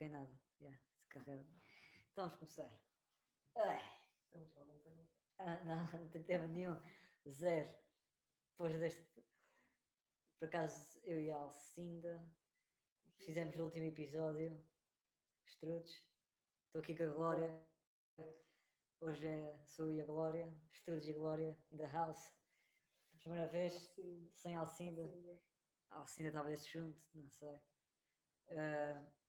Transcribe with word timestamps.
toquei 0.00 0.08
nada. 0.08 0.32
Yeah, 0.60 0.80
se 0.96 1.08
carrega. 1.08 1.46
Então 2.12 2.24
vamos 2.24 2.38
começar. 2.38 2.70
Ai, 3.56 3.78
ah, 5.38 5.64
não, 5.64 5.92
não 6.00 6.08
tem 6.08 6.22
tema 6.22 6.46
nenhum. 6.46 6.80
Zero. 7.28 7.70
Depois 8.52 8.78
deste. 8.78 9.22
Por 10.38 10.48
acaso 10.48 10.98
eu 11.04 11.20
e 11.20 11.30
a 11.30 11.36
Alcinda 11.36 12.26
fizemos 13.18 13.56
o 13.56 13.64
último 13.64 13.84
episódio. 13.84 14.64
Estrudes. 15.46 16.02
Estou 16.66 16.80
aqui 16.80 16.96
com 16.96 17.04
a 17.04 17.08
Glória. 17.08 17.66
Hoje 19.00 19.26
é, 19.26 19.62
sou 19.66 19.86
eu 19.86 19.96
e 19.96 20.00
a 20.00 20.06
Glória. 20.06 20.54
Estrudes 20.72 21.08
e 21.08 21.12
Glória 21.12 21.58
in 21.70 21.76
the 21.76 21.86
house. 21.88 22.32
Primeira 23.18 23.48
vez, 23.48 23.74
Sim, 23.74 24.30
sem 24.32 24.56
Alcinda. 24.56 25.02
Alcinda 25.90 26.32
talvez 26.32 26.66
junto, 26.66 26.98
não 27.14 27.28
sei. 27.28 27.60
Ah, 28.52 29.19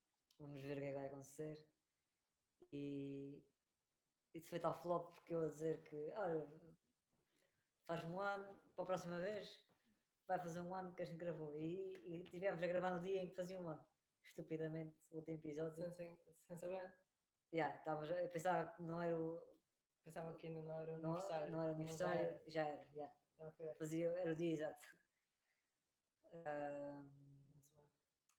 vamos 0.41 0.61
ver 0.61 0.77
o 0.77 0.81
que 0.81 0.85
é 0.85 0.91
que 0.91 0.97
vai 0.97 1.05
acontecer. 1.07 1.67
E 2.71 3.43
isso 4.33 4.49
foi 4.49 4.59
tal 4.59 4.82
flop 4.82 5.13
porque 5.15 5.33
eu 5.33 5.45
a 5.45 5.49
dizer 5.49 5.83
que 5.83 6.11
olha, 6.15 6.47
faz-me 7.86 8.11
um 8.11 8.19
ano, 8.19 8.59
para 8.75 8.83
a 8.83 8.87
próxima 8.87 9.19
vez 9.19 9.61
vai 10.27 10.39
fazer 10.39 10.61
um 10.61 10.73
ano 10.73 10.93
que 10.96 11.01
a 11.01 11.05
gente 11.05 11.18
gravou. 11.18 11.59
E, 11.59 12.01
e 12.05 12.29
tivemos 12.29 12.61
a 12.63 12.68
gravar 12.68 12.91
no 12.91 13.01
dia 13.01 13.21
em 13.23 13.29
que 13.29 13.35
fazia 13.35 13.59
um 13.59 13.68
ano. 13.68 13.85
Estupidamente, 14.23 14.96
o 15.11 15.18
último 15.18 15.37
episódio. 15.37 15.83
Sem, 15.91 16.15
sem, 16.15 16.33
sem 16.47 16.57
saber. 16.57 16.93
Yeah, 17.54 17.75
estávamos 17.75 18.10
a- 18.11 18.21
eu 18.21 18.29
pensava 18.29 18.71
que 18.71 18.82
não 18.83 19.01
era 19.01 19.19
o 19.19 19.41
Pensava 20.05 20.33
que 20.39 20.47
ainda 20.47 20.61
não 20.63 20.79
era 20.79 20.97
não, 20.97 21.11
aniversário. 21.18 21.51
não 21.51 21.61
era 21.61 21.71
já 21.71 21.75
aniversário, 21.75 22.41
já 22.47 22.68
era. 22.68 22.87
yeah. 22.96 23.15
Ok, 23.39 23.73
Fazia, 23.75 24.10
era 24.11 24.32
o 24.32 24.35
dia 24.35 24.54
exato. 24.54 24.87
Bem. 26.32 27.11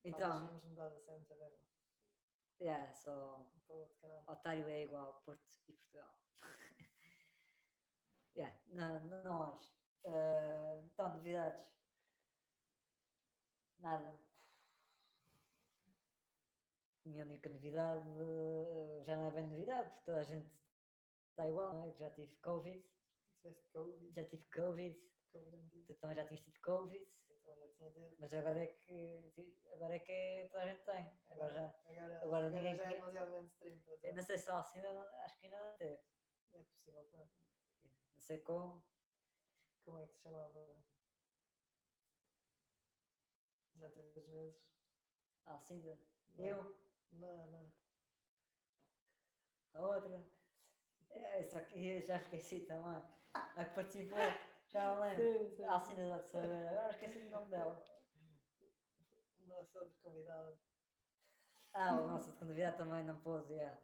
então, 0.03 0.47
Talvez 0.47 0.63
mudado 0.63 0.95
a 0.95 0.99
cena. 0.99 1.51
Yeah, 2.63 2.93
só. 2.93 3.45
Otário 4.27 4.67
é 4.69 4.83
igual 4.83 5.21
Porto 5.25 5.43
e 5.67 5.73
Portugal. 5.73 6.17
yeah, 8.35 8.55
não, 8.67 8.99
não, 9.05 9.23
não 9.23 9.43
acho. 9.43 9.73
Ah, 10.05 10.81
então, 10.83 11.09
novidades. 11.09 11.67
Nada. 13.79 14.17
Minha 17.05 17.25
única 17.25 17.49
novidade 17.49 18.09
já 19.05 19.17
não 19.17 19.27
é 19.27 19.31
bem 19.31 19.47
novidade, 19.47 19.89
porque 19.89 20.05
toda 20.05 20.21
a 20.21 20.23
gente 20.23 20.49
está 21.31 21.47
igual, 21.47 21.73
não 21.73 21.83
é? 21.83 21.91
Já 21.91 22.09
tive 22.11 22.33
Covid, 22.37 22.81
Covid. 23.73 24.13
já 24.15 24.23
tive 24.23 24.43
Covid, 24.53 24.99
Covid. 25.33 25.85
já 25.85 25.95
Covid, 25.95 25.95
Então 25.97 26.13
já 26.13 26.25
tinha 26.25 26.41
tido. 26.41 27.22
Mas 28.19 28.33
agora 28.33 28.59
é 28.63 28.67
que 28.67 29.33
agora 29.73 29.95
é 29.95 29.99
que 29.99 30.47
toda 30.51 30.63
a 30.63 30.67
gente 30.67 30.83
tem. 30.83 31.19
Agora 31.29 31.53
já. 31.53 31.75
Agora, 31.87 32.21
agora 32.21 32.49
ninguém 32.49 32.75
já 32.75 32.83
é 32.83 32.93
demasiado 32.95 33.31
mainstream. 33.31 33.79
Eu 34.03 34.15
não 34.15 34.23
sei 34.23 34.37
se 34.37 34.49
a 34.49 34.55
Alcina, 34.57 34.93
não- 34.93 35.19
acho 35.23 35.39
que 35.39 35.45
ainda 35.47 35.59
não 35.59 35.75
teve. 35.77 35.99
É 36.53 36.57
possível, 36.63 37.09
não. 37.13 37.19
Não 37.19 38.19
sei 38.19 38.37
como. 38.39 38.83
Como 39.83 39.99
é 39.99 40.05
que 40.07 40.13
se 40.13 40.21
chamava? 40.21 40.83
Já 43.75 43.89
teve 43.89 44.09
duas 44.11 44.27
vezes? 44.29 44.61
Alcida. 45.45 45.99
Não. 46.35 46.45
Eu, 46.45 46.83
Não, 47.11 47.47
não. 47.47 47.71
a 49.73 49.81
outra. 49.81 50.23
É, 51.09 51.43
só 51.43 51.59
que 51.61 52.01
já 52.01 52.17
esqueci 52.17 52.61
também. 52.61 53.03
A 53.33 53.65
que 53.65 53.75
participou, 53.75 54.17
já 54.73 54.99
lembro. 54.99 55.65
A 55.65 55.73
Alcina 55.73 56.19
de 56.19 56.29
saber. 56.29 56.67
Agora 56.67 56.89
esqueci 56.89 57.19
o 57.19 57.29
nome 57.29 57.49
dela. 57.49 57.85
Nossa 59.47 59.79
outra 59.79 59.95
convidada. 60.01 60.57
Ah, 61.73 61.93
o 62.01 62.07
nosso 62.07 62.33
convidado 62.33 62.77
também 62.77 63.03
não 63.03 63.19
pôde. 63.21 63.53
Yeah. 63.53 63.79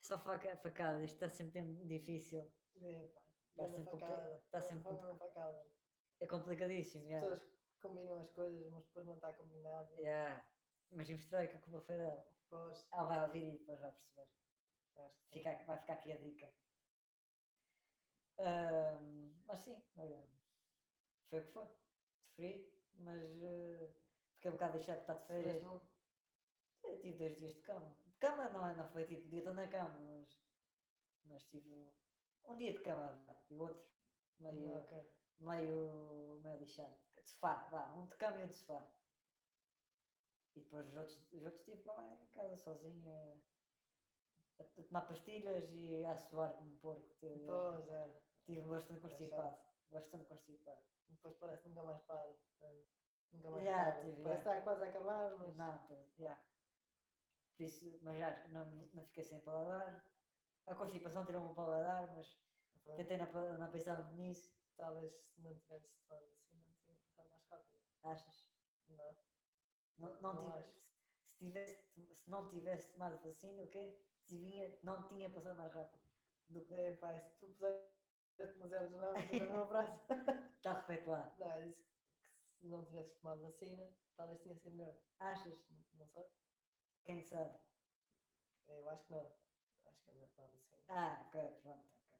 Só 0.00 0.18
faca, 0.18 0.56
facada. 0.56 1.02
Isto 1.02 1.14
está 1.24 1.28
sempre 1.28 1.62
difícil. 1.86 2.50
É. 2.82 3.04
Está 3.04 3.66
Grande 3.66 3.76
sempre 3.76 3.90
compli- 3.90 4.08
facada. 4.08 4.36
está 4.44 4.62
sempre 4.62 4.82
Foi 4.82 4.92
uma 4.96 5.16
facada. 5.16 5.66
É 6.20 6.26
complicadíssimo. 6.26 7.04
As 7.04 7.10
Yeah. 7.10 7.28
pessoas 7.28 7.50
combinam 7.80 8.20
as 8.20 8.30
coisas, 8.30 8.70
mas 8.70 8.84
depois 8.84 9.06
não 9.06 9.14
está 9.14 9.32
combinado. 9.32 9.94
Yeah. 10.00 10.44
Mas 10.92 11.08
mostrei 11.10 11.48
que 11.48 11.56
a 11.56 11.60
culpa 11.60 11.80
foi 11.82 11.96
dela. 11.96 12.26
Ela 12.92 13.04
vai 13.04 13.22
ouvir 13.26 13.54
e 13.54 13.58
depois 13.58 13.78
vai 13.80 13.92
perceber. 13.92 14.28
Fica, 15.30 15.64
vai 15.64 15.78
ficar 15.78 15.92
aqui 15.94 16.12
a 16.12 16.16
dica. 16.18 16.52
Mas 19.46 19.60
sim, 19.60 19.76
olha, 19.96 20.18
foi 21.28 21.40
o 21.40 21.42
que 21.44 21.52
foi. 21.52 21.66
Sofri, 22.22 22.52
mas 22.94 23.22
eh, 23.42 23.88
fiquei 24.34 24.50
um 24.50 24.54
bocado 24.54 24.72
deixado 24.72 24.96
de 24.96 25.02
estar 25.02 25.14
de 25.14 25.26
férias. 25.26 25.62
Eu 26.82 26.98
tive 27.00 27.18
dois 27.18 27.36
dias 27.38 27.54
de 27.54 27.60
cama. 27.60 27.94
De 28.06 28.18
cama 28.18 28.48
não, 28.48 28.66
é, 28.66 28.74
não 28.74 28.88
foi 28.88 29.04
tipo 29.04 29.28
dia 29.28 29.42
todo 29.42 29.54
na 29.54 29.68
cama, 29.68 29.98
mas, 29.98 30.28
mas 31.26 31.44
tive 31.44 31.70
um 32.48 32.56
dia 32.56 32.72
de 32.72 32.80
cama 32.80 33.18
e 33.50 33.54
o 33.54 33.60
outro 33.60 33.82
meio, 34.40 34.74
Ok. 34.78 35.04
meio, 35.40 36.40
meio 36.42 36.58
lixado. 36.58 36.94
De 37.16 37.30
sofá, 37.30 37.66
vá, 37.70 37.92
um 37.94 38.06
de 38.06 38.16
cama 38.16 38.40
e 38.40 38.44
um 38.44 38.48
de 38.48 38.54
sofá. 38.54 38.82
E 40.56 40.60
depois 40.60 40.86
os 40.88 40.96
outros, 40.96 41.16
os 41.32 41.44
outros 41.44 41.64
tive 41.64 41.82
lá 41.86 42.02
em 42.20 42.26
casa 42.34 42.56
sozinho 42.56 43.08
a, 43.08 44.62
a 44.62 44.82
tomar 44.84 45.02
pastilhas 45.02 45.70
e 45.70 46.04
a 46.04 46.16
suar 46.16 46.52
como 46.56 46.70
um 46.70 46.76
porco. 46.78 47.04
Pois 47.20 47.88
é. 47.88 48.29
Tive 48.46 48.62
bastante 48.62 49.00
constipado. 49.00 49.56
Bastante 49.90 50.24
constipado. 50.26 50.80
Depois 51.08 51.36
parece 51.36 51.62
que 51.62 51.68
nunca 51.68 51.82
mais 51.82 52.00
para. 52.02 52.28
é. 52.62 52.82
Nunca 53.32 53.50
mais 53.50 53.64
Yeah, 53.64 53.92
para. 53.92 54.00
tive, 54.04 54.22
Parece 54.22 54.42
que 54.42 54.48
está 54.48 54.62
quase 54.62 54.82
a 54.84 54.88
acabar, 54.88 55.36
mas. 55.38 55.56
Não, 55.56 55.78
pois, 55.86 56.18
yeah. 56.18 56.40
Por 57.56 57.62
isso, 57.64 57.98
mas 58.02 58.18
já 58.18 58.48
não, 58.48 58.64
não 58.94 59.04
fiquei 59.04 59.22
sem 59.24 59.40
paladar. 59.40 60.02
A 60.66 60.74
constipação 60.74 61.24
tirou-me 61.26 61.50
o 61.50 61.54
paladar, 61.54 62.06
mas 62.14 62.38
pronto, 62.84 62.96
tentei 62.96 63.16
não, 63.18 63.58
não 63.58 63.70
pensar 63.70 64.12
nisso. 64.14 64.52
Talvez 64.76 65.12
se 65.12 65.42
não 65.42 65.54
tivesse 65.58 65.90
tomado 66.00 66.24
assim, 66.24 66.56
não 66.64 66.72
tinha 66.82 66.96
passado 66.96 67.28
mais 67.30 67.44
rápido. 67.50 67.78
Achas? 68.02 68.46
Não. 68.88 69.16
Não, 69.98 70.20
não, 70.22 70.34
Não 70.34 70.52
tive- 70.52 70.72
se, 71.28 71.36
tivesse, 71.38 71.82
se 72.16 72.30
não 72.30 72.48
tivesse 72.48 72.92
tomado 72.92 73.18
vacina, 73.22 73.62
o 73.62 73.68
quê? 73.68 73.94
Se 74.22 74.38
vinha, 74.38 74.78
não 74.82 75.02
tinha 75.08 75.28
passado 75.28 75.56
mais 75.56 75.72
rápido. 75.72 76.00
Do 76.48 76.64
que 76.64 76.92
pá, 77.00 77.18
se 77.20 77.38
tu 77.38 77.46
puseres 77.48 77.99
demasiados 78.48 78.90
não, 78.92 79.12
no 79.12 79.52
meu 79.52 79.66
braço. 79.66 80.00
está 80.56 80.72
refeito 80.74 81.10
lá. 81.10 81.32
Não, 81.38 81.56
eu 81.56 81.68
disse 81.68 81.82
que 81.82 81.90
se 82.60 82.66
não 82.66 82.84
tivesse 82.84 83.14
tomado 83.20 83.40
vacina, 83.42 83.88
talvez 84.16 84.40
tinha 84.42 84.54
sido 84.56 84.76
melhor. 84.76 84.94
Achas? 85.20 85.58
Não, 85.70 85.98
não 85.98 86.06
sei. 86.08 86.24
Quem 87.04 87.22
sabe? 87.22 87.50
Eu 88.68 88.88
acho 88.88 89.04
que 89.06 89.12
não. 89.12 89.26
Acho 89.86 90.02
que 90.04 90.10
é 90.10 90.14
melhor 90.14 90.28
tomar 90.36 90.48
vacina. 90.48 90.78
Ah, 90.88 91.22
ok, 91.26 91.40
pronto, 91.62 91.84
ok. 92.06 92.18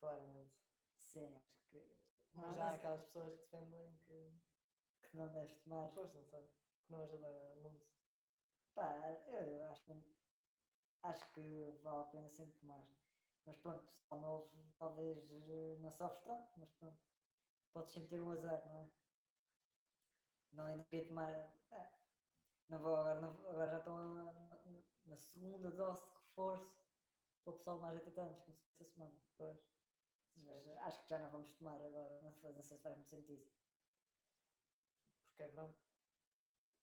Claramente. 0.00 0.52
Sim, 1.04 1.34
acho 1.36 1.48
que. 1.70 1.82
Mas 2.34 2.46
Não, 2.46 2.54
já 2.54 2.62
há 2.62 2.66
mas 2.66 2.78
aquelas 2.78 3.02
pessoas 3.04 3.34
que 3.34 3.42
defendem 3.42 3.98
que. 4.06 4.32
que 5.10 5.16
não 5.16 5.28
deves 5.28 5.56
tomar. 5.64 5.88
Pois, 5.94 6.14
não 6.14 6.24
sei. 6.24 6.42
Que 6.86 6.92
não 6.92 7.02
ajuda 7.02 7.26
o 7.28 7.56
mundo. 7.62 7.80
Pá, 8.74 8.94
eu 9.26 9.64
acho 9.70 9.84
que, 9.84 9.92
acho 11.02 11.32
que 11.32 11.78
vale 11.82 12.00
a 12.00 12.04
pena 12.04 12.28
sempre 12.30 12.58
tomar. 12.60 12.84
Mas 13.46 13.56
pronto, 13.58 13.82
pessoal 13.94 14.20
novo 14.20 14.74
talvez 14.78 15.30
eh, 15.30 15.76
não 15.78 15.90
sofre 15.90 16.22
tanto, 16.22 16.52
mas 16.58 16.70
pronto, 16.72 17.00
podes 17.72 17.92
sempre 17.92 18.10
ter 18.10 18.22
um 18.22 18.30
azar, 18.30 18.62
não 18.66 18.76
é? 18.78 18.90
Não 20.52 20.64
ainda 20.66 20.82
queria 20.84 21.06
tomar. 21.06 21.34
ah, 21.70 21.88
não 22.68 22.80
vou 22.80 22.96
agora, 22.96 23.20
não 23.20 23.30
agora 23.50 23.70
já 23.70 23.78
estão 23.78 23.96
na, 24.14 24.32
na- 24.32 24.82
na 25.06 25.16
segunda 25.16 25.70
dose 25.72 26.02
de 26.04 26.14
reforço 26.14 26.84
para 27.44 27.52
o 27.52 27.56
pessoal 27.56 27.76
de 27.78 27.82
mais 27.82 27.94
de 27.94 28.00
80 28.00 28.22
anos, 28.22 28.40
como 28.40 28.56
se 28.56 28.84
semana. 28.84 29.20
Pois. 29.36 29.60
Mas 30.36 30.66
eh, 30.66 30.78
acho 30.80 31.02
que 31.02 31.08
já 31.10 31.18
não 31.18 31.30
vamos 31.30 31.52
tomar 31.52 31.80
agora, 31.82 32.20
não 32.22 32.32
sei, 32.32 32.52
não 32.52 32.62
sei 32.62 32.76
se 32.76 32.82
faz 32.82 32.96
muito 32.96 33.10
sentido. 33.10 33.44
Porque 35.28 35.42
é 35.44 35.48
verão. 35.48 35.74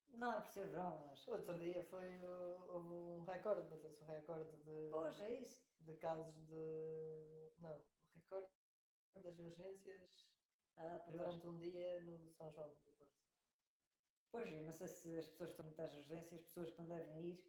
Não, 0.10 0.34
é 0.34 0.42
por 0.42 0.50
ser 0.50 0.68
verão, 0.68 1.06
mas. 1.08 1.28
Outro 1.28 1.58
dia 1.58 1.84
foi. 1.84 2.24
o- 2.26 2.66
Houve 2.74 2.88
um 3.22 3.24
recorde, 3.26 3.70
não 3.70 3.78
sei 3.78 3.92
se 3.92 4.04
o 4.04 4.08
recorde 4.08 4.58
de. 4.64 4.90
Poxa, 4.92 5.26
é 5.26 5.34
isso. 5.42 5.73
De 5.86 5.98
casos 5.98 6.34
de. 6.48 7.54
Não, 7.60 7.78
o 7.78 8.20
recorde 8.20 8.48
das 9.22 9.38
urgências 9.40 10.34
Ah, 10.76 10.98
durante 11.10 11.48
um 11.48 11.58
dia 11.58 12.00
no 12.02 12.30
São 12.32 12.52
João 12.52 12.70
do 12.70 12.76
Porto. 12.78 13.08
Pois, 14.32 14.52
eu 14.52 14.64
não 14.64 14.72
sei 14.74 14.88
se 14.88 15.18
as 15.18 15.28
pessoas 15.28 15.52
estão 15.52 15.66
muito 15.66 15.80
às 15.82 15.94
urgências, 15.94 16.42
as 16.42 16.48
pessoas 16.48 16.72
que 16.72 16.80
não 16.80 16.88
devem 16.88 17.22
ir 17.30 17.44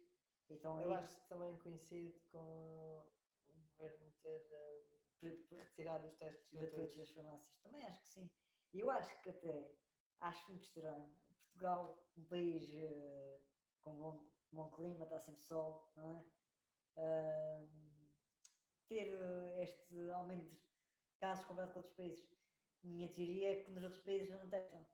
e 0.49 0.53
estão 0.53 0.79
Eu 0.79 0.93
acho 0.93 1.19
que 1.19 1.27
também 1.27 1.57
coincide 1.57 2.21
com 2.27 3.01
o 3.49 3.63
governo 3.77 4.11
ter 4.21 4.41
pre- 5.19 5.63
retirado 5.63 6.05
os 6.05 6.15
testes 6.15 6.51
gratuitos 6.51 6.95
das 6.95 7.09
farmácias. 7.09 7.59
Também 7.63 7.83
acho 7.85 8.01
que 8.01 8.07
sim. 8.09 8.29
E 8.73 8.79
eu 8.79 8.89
acho 8.91 9.19
que 9.21 9.29
até, 9.29 9.75
acho 10.19 10.51
muito 10.51 10.63
estranho. 10.63 11.11
Portugal, 11.47 12.05
um 12.15 12.25
país 12.25 12.69
eh, 12.75 13.39
com 13.81 13.97
bom, 13.97 14.29
bom 14.51 14.69
clima, 14.69 15.03
está 15.05 15.17
sempre 15.17 15.41
sol, 15.41 15.91
não 15.95 16.09
é? 16.11 16.23
Ahm, 16.97 17.84
ter 18.87 19.13
eh, 19.13 19.63
este 19.63 20.09
aumento 20.11 20.49
de 20.51 21.17
casos 21.19 21.45
comparado 21.45 21.73
com 21.73 21.79
outros 21.79 21.95
países. 21.95 22.29
Minha 22.83 23.11
teoria 23.13 23.51
é 23.51 23.63
que 23.63 23.71
nos 23.71 23.83
outros 23.83 24.03
países 24.03 24.29
não 24.29 24.47
testam. 24.49 24.85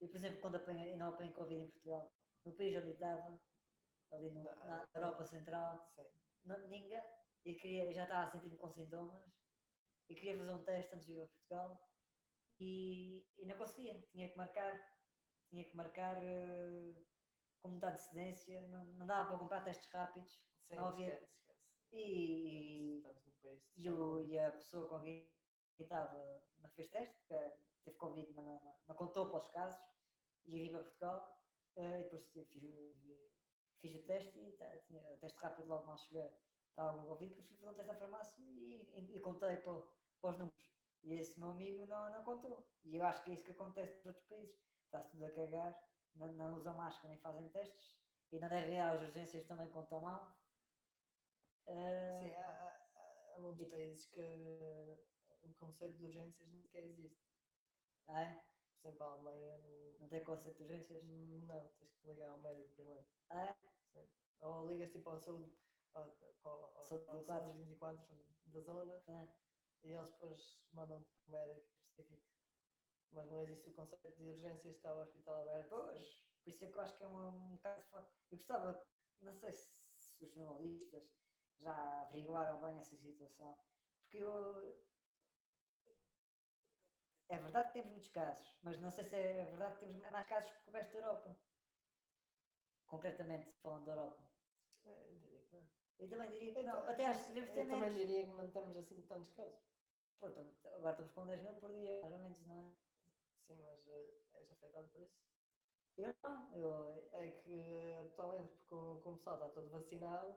Eu, 0.00 0.08
por 0.08 0.16
exemplo, 0.16 0.40
quando 0.40 0.56
apanho, 0.56 0.96
não 0.96 1.08
apanho 1.08 1.32
Covid 1.32 1.60
em 1.62 1.70
Portugal, 1.70 2.12
no 2.44 2.52
país 2.52 2.76
onde 2.76 2.90
estava, 2.90 3.40
ali 4.12 4.30
no- 4.30 4.44
Na- 4.44 4.86
na 4.86 4.88
Europa 4.94 5.24
Central, 5.24 5.92
não, 6.44 6.58
ninguém, 6.68 7.02
e 7.44 7.54
queria, 7.54 7.92
já 7.92 8.04
estava 8.04 8.24
a 8.24 8.30
sentir-me 8.30 8.56
com 8.56 8.70
sintomas, 8.70 9.22
e 10.08 10.14
queria 10.14 10.36
fazer 10.38 10.52
um 10.52 10.64
teste 10.64 10.94
antes 10.94 11.06
de 11.06 11.12
ir 11.14 11.22
a 11.22 11.26
Portugal, 11.26 11.90
e, 12.60 13.26
e 13.38 13.46
não 13.46 13.56
conseguia, 13.56 14.00
tinha 14.12 14.28
que 14.28 14.36
marcar, 14.36 14.72
tinha 15.50 15.64
que 15.64 15.76
marcar 15.76 16.22
eh, 16.22 16.94
com 17.62 17.68
muita 17.70 17.88
antecedência, 17.88 18.60
não, 18.68 18.84
não 18.84 19.06
dava 19.06 19.30
para 19.30 19.38
comprar 19.38 19.64
testes 19.64 19.90
rápidos, 19.90 20.32
Sim, 20.68 20.76
Não 20.76 20.86
havia- 20.88 21.14
esquece. 21.14 21.43
E, 21.98 23.02
e, 24.28 24.38
a 24.38 24.50
pessoa 24.52 24.88
com 24.88 25.00
quem 25.00 25.28
estava 25.78 26.42
não 26.62 26.70
fez 26.70 26.88
teste, 26.88 27.16
teve 27.84 27.96
Covid, 27.96 28.32
mas 28.34 28.44
não, 28.44 28.60
não, 28.88 28.94
contou 28.94 29.28
para 29.30 29.38
os 29.38 29.48
casos, 29.48 29.80
e 30.46 30.50
vim 30.50 30.70
para 30.70 30.82
Portugal, 30.82 31.38
eh, 31.76 32.00
e 32.00 32.02
depois 32.04 32.24
fiz, 32.28 32.52
o- 32.64 33.30
fiz 33.80 33.94
o 33.96 34.02
teste, 34.06 34.38
e 34.38 34.52
tá, 34.52 34.66
tinha 34.86 35.00
o 35.12 35.16
teste 35.18 35.38
rápido 35.38 35.68
logo 35.68 35.86
mal 35.86 35.96
cheguei, 35.98 36.30
estava 36.70 36.98
com 36.98 37.06
Covid, 37.06 37.30
depois 37.30 37.46
fui 37.48 37.56
fazer 37.56 37.70
um 37.70 37.74
teste 37.74 37.90
à 37.90 37.94
farmácia 37.94 38.42
e, 38.42 38.90
e, 38.94 39.16
e 39.16 39.20
contei 39.20 39.56
para, 39.58 39.82
para 40.20 40.30
os 40.30 40.38
números. 40.38 40.74
E 41.02 41.12
esse 41.14 41.38
meu 41.38 41.50
amigo 41.50 41.86
não, 41.86 42.10
não 42.10 42.24
contou. 42.24 42.66
E 42.84 42.96
eu 42.96 43.04
acho 43.04 43.22
que 43.24 43.30
é 43.30 43.34
isso 43.34 43.44
que 43.44 43.50
acontece 43.52 43.96
nos 43.96 44.06
outros 44.06 44.24
países. 44.26 44.56
Está-se 44.86 45.10
tudo 45.10 45.24
a 45.26 45.30
cagar, 45.30 45.78
não, 46.16 46.32
não 46.32 46.54
usam 46.56 46.74
máscara 46.74 47.08
nem 47.08 47.18
fazem 47.18 47.48
testes, 47.50 47.94
e 48.32 48.38
devem 48.38 48.72
ir 48.74 48.78
às 48.80 49.00
urgências 49.02 49.44
também 49.46 49.66
estão 49.66 50.00
mal. 50.00 50.34
Eh, 51.66 52.18
Sim, 52.20 52.34
há, 52.36 52.84
há 53.44 53.52
muitos 53.52 53.68
países 53.68 54.06
que 54.06 54.20
o 55.42 55.52
conceito 55.54 55.96
de 55.98 56.04
urgências 56.06 56.48
nem 56.48 56.60
sequer 56.62 56.84
existe. 56.84 57.20
ah, 58.08 58.22
é? 58.22 58.42
Por 58.82 58.88
exemplo, 58.88 59.06
a 59.06 59.10
Alemanha 59.12 59.58
não- 59.98 60.08
tem 60.08 60.24
conceito 60.24 60.56
de 60.56 60.62
urgências? 60.62 61.02
não, 61.02 61.68
tens 61.78 61.94
que 61.94 62.08
ligar 62.08 62.30
ao 62.30 62.38
médico 62.38 62.70
primeiro. 62.74 63.04
Ah, 63.30 63.56
é? 63.96 64.06
Ou 64.40 64.68
ligas 64.68 64.90
tipo 64.90 65.08
ao 65.10 65.18
saúde, 65.18 65.54
ao, 65.94 66.14
ao, 66.44 66.76
ao, 66.76 66.84
Saúde 66.84 67.30
ao 67.30 67.52
24. 67.52 67.52
24 67.52 68.06
da 68.46 68.60
zona 68.60 69.02
Ah, 69.06 69.26
e 69.82 69.90
eles 69.92 70.10
depois 70.10 70.60
mandam-te 70.72 71.08
para 71.26 71.28
o 71.28 71.46
médico 71.46 71.66
específico. 71.82 72.34
Mas 73.12 73.30
não 73.30 73.40
existe 73.42 73.68
o 73.68 73.72
conceito 73.72 74.16
de 74.16 74.28
urgências, 74.28 74.74
está 74.74 74.94
o 74.94 75.00
hospital 75.00 75.42
aberto. 75.42 75.68
Pois, 75.68 76.22
por 76.42 76.50
isso 76.50 76.64
é 76.64 76.68
que 76.68 76.76
eu 76.76 76.80
acho 76.80 76.96
que 76.96 77.04
é 77.04 77.08
um, 77.08 77.54
um 77.54 77.58
fora. 77.90 78.06
Eu 78.30 78.38
gostava, 78.38 78.86
não 79.20 79.34
sei 79.34 79.52
se 79.52 79.68
os 80.20 80.32
jornalistas 80.32 81.23
já 81.60 82.02
averiguaram 82.02 82.60
bem 82.60 82.78
essa 82.78 82.96
situação, 82.96 83.56
porque 84.02 84.18
eu. 84.18 84.84
É 87.28 87.38
verdade 87.38 87.68
que 87.68 87.72
temos 87.74 87.90
muitos 87.90 88.10
casos, 88.10 88.54
mas 88.62 88.80
não 88.80 88.90
sei 88.90 89.04
se 89.04 89.16
é 89.16 89.44
verdade 89.46 89.74
que 89.78 89.86
temos 89.86 90.10
mais 90.10 90.26
casos 90.26 90.50
que 90.50 90.68
o 90.68 90.72
resto 90.72 90.92
da 90.92 90.98
Europa. 90.98 91.36
Concretamente, 92.86 93.50
falando 93.62 93.84
da 93.86 93.92
Europa. 93.92 94.22
Eu 95.98 96.08
também 96.10 96.30
diria 96.30 96.52
que 96.54 96.62
não, 96.62 96.78
até 96.88 97.06
acho 97.06 97.26
que 97.26 97.32
devemos 97.32 97.50
ter 97.50 97.60
Eu 97.60 97.68
também 97.68 97.90
menos. 97.90 97.98
diria 98.06 98.26
que 98.26 98.32
não 98.32 98.50
temos 98.50 98.76
assim 98.76 99.00
tantos 99.02 99.32
casos. 99.32 99.58
Pô, 100.20 100.28
então, 100.28 100.46
agora 100.74 100.90
estamos 100.92 101.12
com 101.12 101.26
10 101.26 101.42
mil 101.42 101.54
por 101.54 101.70
dia, 101.72 102.00
mais 102.02 102.12
ou 102.12 102.18
menos, 102.20 102.46
não 102.46 102.54
é? 102.56 102.72
Sim, 103.46 103.56
mas 103.62 103.88
eh, 103.88 104.14
és 104.34 104.50
afetado 104.52 104.88
por 104.88 105.00
isso. 105.02 105.16
Eu 105.96 106.14
não, 106.22 106.54
eu. 106.56 107.08
É 107.12 107.30
que 107.30 107.94
atualmente, 108.06 108.52
porque 108.58 108.74
o, 108.74 109.00
como 109.02 109.14
o 109.14 109.18
pessoal 109.18 109.36
está 109.36 109.48
todo 109.48 109.70
vacinado, 109.70 110.36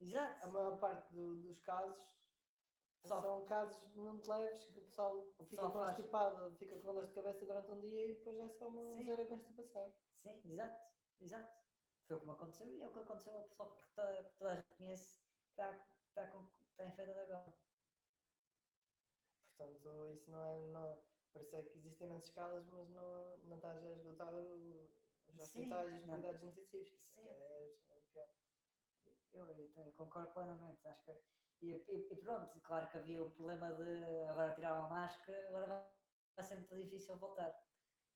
a 0.00 0.04
Exato. 0.04 0.48
maior 0.52 0.78
parte 0.78 1.12
do- 1.14 1.36
dos 1.42 1.60
casos 1.60 1.96
Só- 3.06 3.20
são 3.20 3.46
casos 3.46 3.94
muito 3.94 4.28
leves 4.30 4.64
que 4.64 4.78
o 4.80 4.82
pessoal 4.84 5.22
fica 5.38 5.44
pessoal 5.50 5.72
faz. 5.72 5.96
constipado, 5.96 6.56
fica 6.56 6.80
com 6.80 6.92
dor 6.94 7.06
de 7.06 7.12
cabeça 7.14 7.46
durante 7.46 7.70
um 7.70 7.80
dia 7.80 8.06
e 8.10 8.14
depois 8.14 8.38
é 8.38 8.48
só 8.48 8.68
uma 8.68 8.82
ligeira 8.98 9.26
constipação. 9.26 9.94
Sim, 10.22 10.40
exato, 10.52 10.92
exato. 11.20 11.66
Foi 12.06 12.16
o 12.16 12.20
que 12.20 12.26
me 12.26 12.32
aconteceu 12.32 12.66
e 12.68 12.80
é 12.82 12.86
o 12.86 12.92
que 12.92 12.98
aconteceu 13.00 13.36
ao 13.36 13.44
pessoal 13.48 13.76
que 13.76 13.84
toda, 13.94 14.24
toda 14.38 14.50
a 14.52 14.54
gente 14.56 14.74
conhece 14.76 15.20
que 15.44 15.50
está, 15.50 15.86
está, 16.08 16.26
com, 16.30 16.48
está 16.70 16.84
infectado 16.86 17.20
agora. 17.20 17.54
Portanto, 19.56 20.10
isso 20.12 20.30
não 20.30 20.42
é. 20.44 20.58
Não, 20.68 21.02
isso 21.40 21.56
é 21.56 21.62
que 21.62 21.78
existem 21.78 22.08
imensos 22.08 22.30
casos, 22.30 22.66
mas 22.68 22.88
não, 22.90 23.38
não 23.38 23.56
estás 23.56 23.82
a 23.84 23.90
esgotar 23.92 24.32
os 24.34 25.40
hospitais 25.40 25.90
e 25.92 25.98
os 25.98 26.04
cuidados 26.04 26.42
intensivos. 26.42 26.88
Sim. 27.14 27.28
É. 27.28 27.85
Eu, 29.36 29.70
eu, 29.76 29.92
concordo 29.92 30.32
plenamente, 30.32 30.86
acho 30.88 31.04
que. 31.04 31.12
E, 31.60 31.84
e- 31.88 32.08
e 32.12 32.16
pronto, 32.16 32.58
claro 32.60 32.88
que 32.88 32.96
havia 32.98 33.22
o 33.22 33.30
problema 33.30 33.72
de 33.74 34.24
agora 34.28 34.54
tirar 34.54 34.72
a 34.72 34.88
máscara, 34.88 35.48
agora 35.48 35.66
vai, 36.36 36.44
ser 36.44 36.56
muito 36.56 36.74
difícil 36.74 37.16
voltar. 37.18 37.54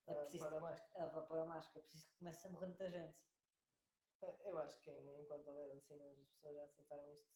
É 0.07 0.13
Ah, 0.13 0.15
preciso, 0.21 0.45
para 0.49 0.59
mais. 0.59 0.79
é, 0.95 1.05
para 1.07 1.41
a 1.41 1.45
máscara, 1.45 1.79
é 1.79 1.81
preciso 1.81 2.07
que 2.07 2.17
comece 2.17 2.47
a 2.47 2.49
morrer 2.49 2.67
muita 2.67 2.89
gente. 2.89 3.17
Eu 4.45 4.57
acho 4.59 4.79
que 4.81 4.91
enquanto 4.91 5.47
houver 5.47 5.69
vacinas, 5.69 6.19
as 6.19 6.27
pessoas 6.29 6.55
já 6.55 6.63
aceitaram 6.63 7.11
isto. 7.13 7.31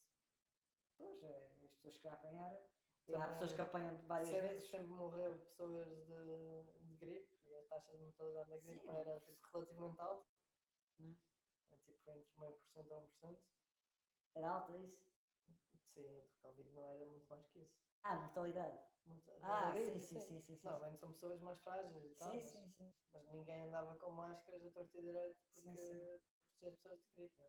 Pois, 0.98 1.24
é, 1.24 1.50
as 1.64 1.72
pessoas 1.74 1.98
que 1.98 2.08
apanhar, 2.08 2.54
há 2.54 3.12
Também 3.12 3.30
pessoas 3.30 3.54
que 3.54 3.62
apanham 3.62 3.98
várias 4.08 4.30
sempre, 4.30 4.48
vezes. 4.48 4.70
sempre 4.70 4.88
morreu 4.88 5.38
pessoas 5.40 6.06
de, 6.06 6.64
de 6.82 6.96
gripe 6.96 7.36
e 7.46 7.56
a 7.56 7.64
taxa 7.64 7.92
de 7.92 8.04
mortalidade 8.04 8.50
da 8.50 8.58
gripe 8.58 8.82
Sim. 8.82 8.90
era 8.90 9.20
tipo, 9.22 9.48
relativamente 9.54 10.02
alta. 10.02 10.26
Hum. 11.00 11.16
É 11.72 11.76
tipo 11.78 12.12
entre 12.12 12.40
meio 12.40 12.54
por 12.54 12.68
cento 12.68 12.94
a 12.94 12.98
1%. 13.28 13.55
Era 14.36 14.50
alta 14.50 14.76
isso. 14.78 15.02
Sim, 15.94 16.06
o 16.08 16.24
Covid 16.42 16.70
não 16.72 16.86
era 16.90 17.06
muito 17.06 17.28
mais 17.30 17.46
que 17.48 17.60
isso. 17.60 17.74
Ah, 18.04 18.16
mortalidade. 18.16 18.78
Ah, 19.42 19.72
sim, 19.74 20.00
sim, 20.00 20.20
sim, 20.20 20.42
sim. 20.42 20.56
sim. 20.58 20.68
Não, 20.68 20.80
bem, 20.80 20.96
são 20.98 21.12
pessoas 21.14 21.40
mais 21.42 21.60
frágeis 21.62 22.04
e 22.04 22.16
tal, 22.16 22.32
Sim, 22.32 22.46
sim, 22.48 22.70
sim. 22.72 22.94
mas 23.14 23.32
ninguém 23.32 23.62
andava 23.62 23.96
com 23.96 24.12
máscaras 24.12 24.66
a 24.66 24.72
torto 24.72 24.98
e 24.98 25.02
direito 25.02 25.38
porque 25.54 25.70
proteger 25.70 26.72
pessoas 26.72 27.00
de 27.00 27.08
gripe. 27.16 27.44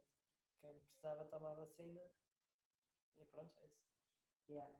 Quem 0.61 0.79
precisava 0.81 1.25
tomar 1.25 1.55
vacina 1.55 2.01
e 3.19 3.25
pronto, 3.25 3.53
é 3.59 3.65
isso. 3.65 3.87
Yeah. 4.49 4.73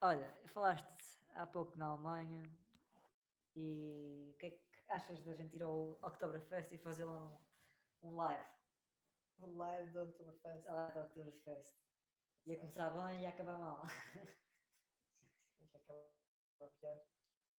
Olha, 0.00 0.34
falaste 0.46 1.20
há 1.34 1.46
pouco 1.46 1.76
na 1.76 1.86
Alemanha 1.86 2.42
e 3.54 4.30
o 4.30 4.38
que 4.38 4.46
é 4.46 4.50
que 4.50 4.60
achas 4.88 5.22
da 5.22 5.34
gente 5.34 5.56
ir 5.56 5.62
ao 5.62 5.98
Oktoberfest 6.02 6.72
e 6.72 6.78
fazer 6.78 7.04
um, 7.06 7.36
um 8.02 8.16
live? 8.16 8.59
Live 9.46 9.90
do 9.92 10.02
Oktoberfest. 10.02 10.66
Lá 10.66 10.88
do 10.90 11.00
Oktoberfest. 11.00 11.68
Ia 12.46 12.58
começar 12.58 12.90
bem 12.90 13.18
e 13.18 13.22
ia 13.22 13.28
acabar 13.28 13.58
mal. 13.58 13.82
que 15.70 15.76
acaba 15.76 16.02
por 16.58 16.70
pior. 16.80 17.00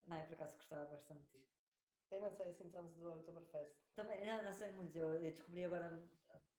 Não, 0.07 0.17
eu 0.19 0.25
por 0.27 0.33
acaso 0.33 0.57
gostava 0.57 0.85
bastante. 0.85 1.45
Eu 2.09 2.21
não 2.21 2.31
sei 2.31 2.49
assim 2.49 2.69
tanto 2.69 2.93
do 2.99 3.11
Oktoberfest. 3.13 3.75
Também, 3.95 4.25
não, 4.25 4.43
não 4.43 4.53
sei 4.53 4.71
muito, 4.71 4.97
eu, 4.97 5.13
eu 5.15 5.31
descobri 5.31 5.63
agora 5.65 6.01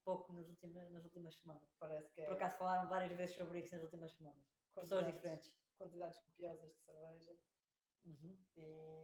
pouco 0.05 0.33
nas 0.33 0.49
últimas, 0.49 0.91
nas 0.91 1.05
últimas 1.05 1.35
semanas. 1.37 1.69
Parece 1.79 2.11
que 2.13 2.23
é 2.23 2.27
Por 2.27 2.35
acaso 2.35 2.57
falaram 2.59 2.89
várias 2.89 3.13
vezes 3.17 3.37
sobre 3.37 3.61
isso 3.61 3.75
nas 3.75 3.85
últimas 3.85 4.13
semanas. 4.13 4.45
Pessoas 4.75 5.07
diferentes. 5.07 5.53
quantidades 5.77 6.19
copiosas 6.21 6.73
de 6.73 6.79
cerveja 6.85 7.37
Uhum. 8.05 8.37
e 8.57 9.02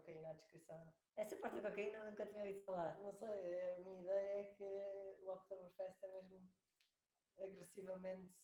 cocaína 0.00 0.30
à 0.30 0.32
descrição. 0.34 0.94
Essa 1.16 1.36
parte 1.36 1.60
da 1.60 1.70
cocaína 1.70 1.98
eu 1.98 2.10
nunca 2.10 2.26
tinha 2.26 2.42
ouvido 2.44 2.64
falar. 2.64 2.98
Não 3.00 3.12
sei, 3.12 3.74
a 3.74 3.78
minha 3.78 4.00
ideia 4.02 4.40
é 4.40 4.44
que 4.54 4.64
o 4.64 5.28
Oktoberfest 5.32 6.02
é 6.02 6.08
mesmo 6.22 6.48
agressivamente 7.38 8.34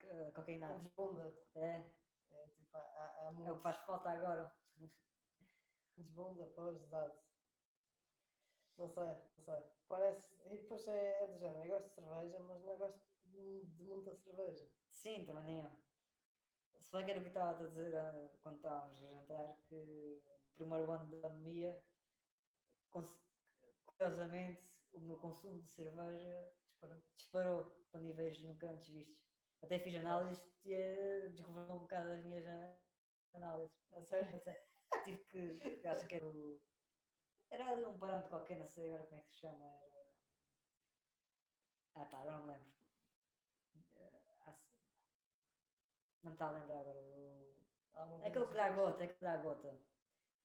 Co- 0.00 0.32
Cocaína. 0.34 0.78
desbunda. 0.78 1.32
É, 1.54 1.84
É 2.30 2.46
tipo, 2.48 2.76
há, 2.76 2.80
há, 2.80 3.28
há 3.28 3.46
é 3.46 3.52
o 3.52 3.56
que 3.56 3.62
faz 3.62 3.78
falta 3.78 4.10
agora. 4.10 4.52
desbunda 5.96 6.46
para 6.46 6.64
os 6.72 6.88
dados. 6.88 7.28
Não 8.76 8.88
sei, 8.88 9.04
não 9.36 9.44
sei. 9.44 9.62
Parece. 9.88 10.22
E 10.46 10.56
depois 10.58 10.86
é, 10.86 11.24
é 11.24 11.26
do 11.26 11.38
género. 11.38 11.64
Eu 11.64 11.68
gosto 11.74 11.88
de 11.88 11.94
cerveja, 11.94 12.38
mas 12.40 12.62
não 12.64 12.76
gosto 12.76 13.00
de, 13.24 13.64
de 13.66 13.82
muita 13.82 14.14
cerveja. 14.14 14.68
Sim, 14.90 15.24
também 15.26 15.58
eu. 15.58 15.70
Se 16.80 16.92
bem 16.92 17.04
que 17.04 17.10
era 17.10 17.20
o 17.20 17.22
que 17.22 17.28
estava 17.28 17.50
a 17.50 17.66
dizer 17.66 17.94
ah, 17.96 18.30
quando 18.42 18.56
estávamos 18.56 19.02
a 19.02 19.06
jantar, 19.08 19.56
que 19.68 20.22
primeiro 20.58 20.90
ano 20.90 21.06
da 21.10 21.28
pandemia, 21.28 21.72
curiosamente, 23.86 24.62
o 24.92 25.00
meu 25.00 25.16
consumo 25.18 25.62
de 25.62 25.70
cerveja 25.70 26.52
disparou, 26.66 27.02
disparou 27.16 27.64
para 27.90 28.00
níveis 28.00 28.40
nunca 28.40 28.70
antes 28.70 28.88
vistos. 28.88 29.18
Até 29.62 29.78
fiz 29.78 29.94
análises 29.96 30.42
e 30.64 30.72
eh, 30.74 31.28
descobriu 31.30 31.64
um 31.74 31.78
bocado 31.78 32.10
as 32.12 32.24
minhas 32.24 32.46
análises. 33.34 33.76
A 33.92 34.02
sério? 34.02 34.40
Tive 35.04 35.24
que, 35.24 35.86
acho 35.86 36.06
que 36.06 36.14
era 36.14 36.26
o. 36.26 36.60
Era 37.50 37.64
um 37.88 37.98
parâmetro 37.98 38.30
qualquer, 38.30 38.58
não 38.58 38.68
sei 38.68 38.86
agora 38.86 39.04
como 39.06 39.20
é 39.20 39.24
que 39.24 39.30
se 39.30 39.40
chama. 39.40 39.64
Era... 39.66 40.08
Ah 41.94 42.04
pá, 42.04 42.18
agora 42.18 42.38
não 42.38 42.46
me 42.46 42.52
lembro. 42.52 42.72
Eh, 43.96 44.54
Não 46.22 46.32
está 46.32 46.48
a 46.48 46.52
lembrar 46.52 46.80
agora. 46.80 47.00
Uma 47.94 48.26
Aquele 48.26 48.46
que 48.46 48.54
dá 48.54 48.70
gota, 48.70 49.04
é 49.04 49.08
que 49.08 49.20
dá 49.20 49.36
gota. 49.38 49.76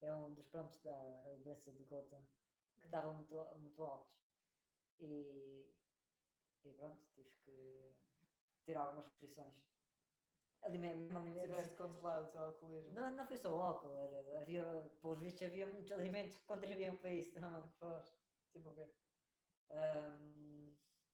É 0.02 0.14
um 0.14 0.34
dos 0.34 0.48
prontos 0.48 0.82
da 0.82 1.36
doença 1.44 1.72
de 1.72 1.84
gota 1.86 2.22
que 2.80 2.86
estavam 2.88 3.14
muito, 3.14 3.36
muito 3.58 3.84
altos. 3.84 4.14
E, 5.00 5.74
e 6.64 6.74
pronto, 6.74 7.02
tive 7.14 7.30
que 7.46 7.94
ter 8.66 8.78
algumas 8.78 9.06
restrições. 9.06 9.56
ali 10.62 10.78
mesmo, 10.78 11.08
tivesse 11.42 11.76
controlado 11.76 12.28
o 12.28 12.32
teu 12.32 12.42
alcoolismo. 12.42 12.94
Não, 12.94 13.12
não 13.12 13.28
foi 13.28 13.38
só 13.38 13.56
o 13.56 13.62
álcool, 13.62 13.96
era, 13.98 14.40
havia, 14.40 14.64
pelos 15.02 15.20
vistos, 15.20 15.44
havia 15.44 15.68
muitos 15.68 15.92
alimentos 15.92 16.36
que 16.36 16.46
contribuíam 16.46 16.96
para 16.98 17.14
isso. 17.14 17.40
Não. 17.40 17.74
Pois, 17.80 18.18
tipo 18.52 18.70
o 18.70 18.74
quê? 18.74 18.90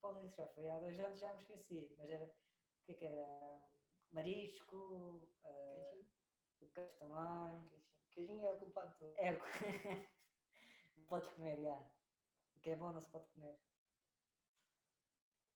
Qual 0.01 0.17
isso 0.24 0.36
já 0.38 0.48
foi 0.48 0.69
há 0.69 0.79
dois 0.79 1.00
anos, 1.00 1.19
já 1.19 1.33
me 1.33 1.39
esqueci, 1.39 1.95
mas 1.98 2.09
era, 2.09 2.25
o 2.25 2.86
que 2.86 2.91
é 2.91 2.95
que 2.95 3.05
era? 3.05 3.62
Marisco, 4.12 4.75
o 6.62 6.67
também, 6.98 7.78
Queijinho. 8.19 8.45
É 8.45 8.51
o 8.51 8.57
culpado 8.57 8.91
de 8.91 8.97
tudo. 8.97 9.13
é 9.17 9.31
não 9.31 9.39
podes 11.07 11.29
comer, 11.29 11.57
já. 11.61 11.77
O 12.55 12.59
que 12.59 12.71
é 12.71 12.75
bom 12.75 12.91
não 12.91 13.01
se 13.01 13.09
pode 13.09 13.25
comer. 13.29 13.57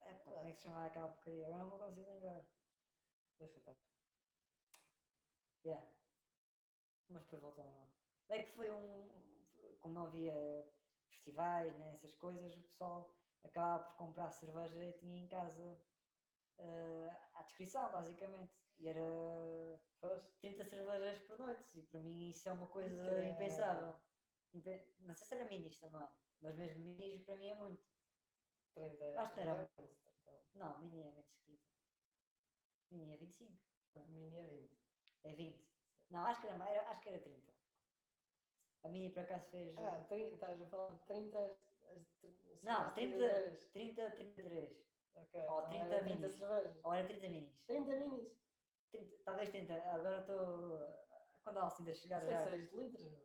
É, 0.01 0.13
como 0.13 0.47
é 0.47 0.51
que 0.51 0.57
se 0.57 0.63
chama 0.63 0.85
aquela 0.85 1.09
porcaria? 1.09 1.47
Agora 1.47 1.63
não 1.63 1.77
consigo 1.77 2.09
lembrar. 2.09 2.41
Deixa 3.39 3.59
eu. 3.65 3.75
Yeah. 5.65 5.87
Mas 7.09 7.23
depois 7.23 7.41
voltou 7.41 7.65
não. 7.65 7.89
É 8.29 8.43
que 8.43 8.55
foi 8.55 8.71
um. 8.71 9.09
Como 9.81 9.93
não 9.93 10.07
havia 10.07 10.33
festivais, 11.09 11.77
né, 11.77 11.91
essas 11.93 12.15
coisas, 12.15 12.55
o 12.55 12.61
pessoal 12.61 13.13
acabava 13.43 13.83
por 13.83 13.97
comprar 13.97 14.31
cerveja 14.31 14.81
e 14.81 14.93
tinha 14.93 15.17
em 15.17 15.27
casa 15.27 15.77
eh, 16.59 17.09
à 17.33 17.43
descrição, 17.43 17.91
basicamente. 17.91 18.51
E 18.79 18.87
era 18.87 19.01
Pois, 20.01 20.21
30 20.41 20.65
cervejas 20.65 21.19
por 21.23 21.37
noite. 21.39 21.63
E 21.75 21.83
para 21.83 21.99
mim 22.01 22.29
isso 22.29 22.49
é 22.49 22.51
uma 22.53 22.67
coisa 22.67 23.03
calhar- 23.05 23.25
impensável. 23.31 23.95
Impe- 24.53 24.93
Não 24.99 25.15
sei 25.15 25.27
se 25.27 25.35
era 25.35 25.45
minis 25.45 25.77
também, 25.79 26.07
mas 26.41 26.55
mesmo 26.55 26.83
minis 26.83 27.23
para 27.23 27.37
mim 27.37 27.47
é 27.49 27.55
muito. 27.55 27.83
30 28.75 29.21
Acho 29.21 29.33
que 29.33 29.39
era. 29.41 29.69
então, 29.77 29.89
Não, 30.55 30.79
mini 30.79 31.01
é 31.01 31.05
menos 31.05 31.27
que 31.29 31.39
30. 31.45 31.63
Mini 32.91 33.13
é 33.13 33.17
25. 33.17 33.59
Mini 34.09 34.35
é 34.37 34.47
20. 34.47 34.79
É 35.23 35.33
20. 35.33 35.67
Não, 36.09 36.25
acho 36.25 36.41
que 36.41 36.47
era, 36.47 36.57
mais- 36.57 36.77
acho 36.87 37.01
que 37.01 37.09
era 37.09 37.19
30. 37.19 37.53
A 38.83 38.89
minha 38.89 39.09
por 39.11 39.19
acaso 39.23 39.49
fez. 39.49 39.77
Ah, 39.77 40.03
30, 40.09 40.33
estás 40.35 40.61
a 40.61 40.65
falar 40.67 40.91
de 40.93 41.05
30. 41.05 41.39
as- 41.39 42.23
as- 42.23 42.23
as- 42.51 42.63
Não, 42.63 42.81
as 42.87 42.93
30, 42.93 43.17
cervejas. 43.17 43.69
30, 43.71 44.11
33. 44.11 44.92
Ok, 45.15 45.41
ou 45.47 45.59
então 45.59 45.69
30 45.69 45.85
era 45.85 46.03
30 46.03 46.19
minis. 46.19 46.41
Ou 46.83 46.93
era 46.93 47.07
30 47.07 47.29
minis. 47.29 47.63
30 47.67 47.95
minis. 47.95 48.43
30, 48.91 49.23
talvez 49.23 49.49
30. 49.49 49.73
Agora 49.73 50.19
estou. 50.19 51.03
Quando 51.43 51.57
a 51.57 51.63
Alcinda 51.63 51.93
chegar 51.93 52.25
já. 52.25 52.49
6 52.49 52.71
litros. 52.73 53.23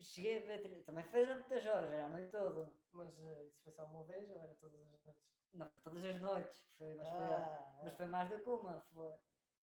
Cheguei 0.00 0.38
a 0.38 0.46
ver. 0.46 0.62
30. 0.62 0.84
Também 0.84 1.04
foi 1.04 1.24
durante 1.26 1.48
muitas 1.48 1.66
horas, 1.66 1.92
era 1.92 2.04
a 2.04 2.08
noite 2.08 2.30
toda. 2.30 2.72
Mas 2.92 3.18
eh, 3.18 3.44
isso 3.46 3.62
foi 3.62 3.72
só 3.72 3.84
uma 3.86 4.04
vez 4.04 4.30
ou 4.30 4.40
era 4.40 4.54
todas 4.54 4.80
as 4.80 5.04
noites? 5.04 5.26
Não, 5.52 5.68
todas 5.82 6.04
as 6.04 6.20
noites. 6.20 6.66
Foi, 6.78 6.94
mas, 6.94 7.08
foi, 7.08 7.24
Ah, 7.24 7.80
mas 7.82 7.94
foi 7.94 8.06
mais 8.06 8.28
do 8.28 8.38
que 8.40 8.48
uma. 8.50 8.80
Foi. 8.92 9.14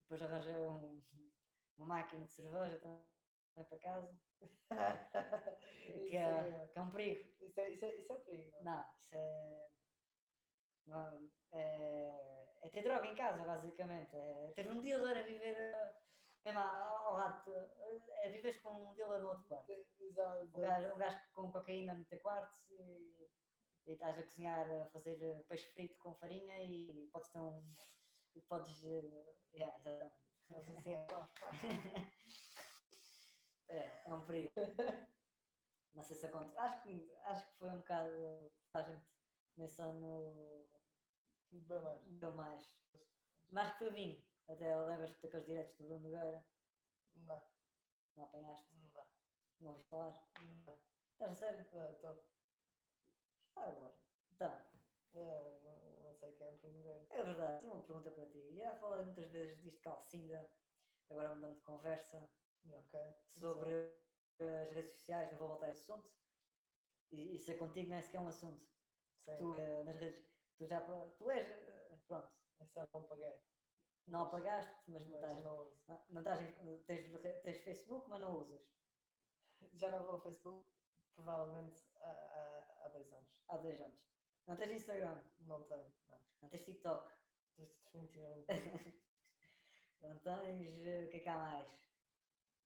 Depois 0.01 0.21
arranjei 0.21 0.67
um, 0.67 1.01
uma 1.77 1.87
máquina 1.87 2.25
de 2.25 2.31
cerveja 2.31 2.79
também 2.79 3.03
para 3.55 3.79
casa. 3.79 4.19
Que 5.85 6.17
é, 6.17 6.21
é, 6.21 6.67
que 6.71 6.79
é 6.79 6.81
um 6.81 6.89
perigo. 6.91 7.29
isso, 7.41 7.59
é, 7.59 7.69
isso, 7.69 7.85
é, 7.85 7.95
isso 7.95 8.13
é 8.13 8.15
perigo. 8.15 8.63
Não, 8.63 8.85
isso 8.97 9.15
é. 9.15 9.69
É, 11.51 12.45
é 12.61 12.69
ter 12.69 12.83
droga 12.83 13.07
em 13.07 13.15
casa, 13.15 13.43
basicamente. 13.43 14.15
É 14.15 14.51
ter 14.55 14.69
um 14.71 14.81
dealer 14.81 15.17
a 15.17 15.21
viver 15.21 15.55
eh, 15.55 15.93
mesmo 16.45 16.59
ao 16.59 17.13
lado. 17.13 17.51
É 18.23 18.29
viveres 18.29 18.61
com 18.61 18.89
um 18.89 18.93
dealer 18.93 19.21
no 19.21 19.29
outro 19.29 19.43
quarto. 19.47 19.71
Exato. 19.99 20.45
Um 20.45 20.61
gajo, 20.61 20.93
um 20.93 20.97
gajo 20.97 21.19
com 21.33 21.51
cocaína 21.51 21.93
no 21.93 22.05
teu 22.05 22.19
quarto 22.19 22.57
e, 22.71 23.29
e 23.85 23.93
estás 23.93 24.17
a 24.17 24.23
cozinhar, 24.23 24.69
a 24.69 24.85
fazer 24.87 25.43
peixe 25.47 25.67
frito 25.73 25.97
com 25.99 26.13
farinha 26.15 26.61
e 26.61 27.09
podes 27.11 27.29
ter 27.29 27.39
um. 27.39 27.75
e 28.35 28.41
Podes. 28.41 28.83
eh, 28.83 29.35
yeah, 29.53 29.77
exatamente. 29.79 30.89
É. 30.89 31.05
É, 33.69 34.03
é 34.05 34.13
um 34.13 34.21
perigo. 34.25 34.51
Não 35.95 36.03
sei 36.03 36.15
se 36.15 36.25
acontece. 36.27 36.59
Acho 36.59 36.83
que, 36.83 37.11
acho 37.23 37.47
que 37.47 37.57
foi 37.57 37.69
um 37.69 37.77
bocado. 37.77 38.51
A 38.73 38.81
gente 38.83 39.05
nesse 39.57 39.81
ano 39.81 40.67
Bem 41.53 41.81
mais. 41.81 42.01
deu 42.19 42.31
mais. 42.33 42.61
Mais 43.51 43.71
que 43.73 43.77
foi 43.79 43.91
vinho. 43.91 44.23
Até 44.47 44.75
lembras-te 44.75 45.21
daqueles 45.21 45.45
diretos 45.45 45.75
do 45.77 45.83
Bruno 45.85 46.09
Nogueira? 46.09 46.43
Não, 47.15 47.41
Não 48.15 48.23
apanhaste? 48.23 48.67
não, 48.93 49.05
Não 49.61 49.71
ouvi 49.71 49.83
falar? 49.83 50.17
não. 50.65 50.77
Estás 51.13 51.31
a 51.31 51.35
sério? 51.35 51.65
Não, 51.73 51.91
então, 51.91 52.17
Ah, 53.55 53.67
agora. 53.67 53.93
Então, 54.33 54.51
é, 55.13 55.59
não, 55.63 56.03
não 56.03 56.13
sei 56.15 56.31
quem 56.33 56.47
é 56.47 56.49
o 56.49 56.57
primeiro. 56.57 57.05
é 57.11 57.23
verdade, 57.23 57.59
tenho 57.61 57.73
uma 57.73 57.83
pergunta 57.83 58.11
para 58.11 58.25
ti. 58.25 58.55
Já 58.55 58.75
falei 58.75 59.05
muitas 59.05 59.29
vezes 59.31 59.61
disto 59.61 59.77
de 59.77 59.81
Calcinda, 59.83 60.49
agora 61.09 61.35
mudando 61.35 61.55
de 61.55 61.61
conversa, 61.61 62.29
sobre 63.39 63.93
as 64.39 64.71
redes 64.71 64.93
sociais, 64.93 65.31
não 65.31 65.37
vou 65.37 65.47
voltar 65.49 65.67
a 65.67 65.69
esse 65.69 65.83
assunto. 65.83 66.09
E 67.11 67.35
isso 67.35 67.51
é 67.51 67.55
contigo, 67.55 67.89
não 67.89 67.97
é 67.97 68.01
sequer 68.01 68.19
um 68.19 68.27
assunto. 68.27 68.65
Sim, 69.25 69.37
Tu, 69.37 69.55
eh, 69.59 69.83
nas 69.83 69.97
redes, 69.97 70.32
tu 70.57 70.67
já, 70.67 70.81
tu 71.17 71.31
és, 71.31 71.47
eh, 71.49 71.97
pronto, 72.07 72.29
é 72.59 72.87
não 72.93 73.03
paguei. 73.03 73.35
não 74.07 74.23
apagaste, 74.23 74.75
mas 74.87 75.07
não 75.07 75.15
estás, 75.15 75.43
não 75.43 75.71
não, 76.09 76.21
estás, 76.21 76.55
tens, 76.85 77.41
tens 77.43 77.57
Facebook, 77.63 78.09
mas 78.09 78.21
não 78.21 78.37
usas. 78.39 78.61
Já 79.73 79.89
não 79.91 80.03
vou 80.03 80.15
ao 80.15 80.21
Facebook, 80.21 80.67
provavelmente 81.15 81.83
há, 82.01 82.09
há, 82.09 82.85
há 82.85 82.89
dois 82.89 83.11
anos. 83.13 83.29
Há 83.47 83.57
dois 83.57 83.81
anos. 83.81 83.99
Não 84.47 84.55
tens 84.57 84.71
Instagram, 84.71 85.23
Não 85.41 85.63
tenho, 85.63 85.93
não. 86.09 86.19
não 86.41 86.49
tens 86.49 86.65
TikTok, 86.65 87.13
Definitivamente. 87.57 88.47
não 90.01 90.17
tens, 90.19 90.85
eh, 90.85 91.05
o 91.05 91.09
que 91.09 91.17
é 91.17 91.19
que 91.19 91.29
há 91.29 91.37
mais? 91.37 91.67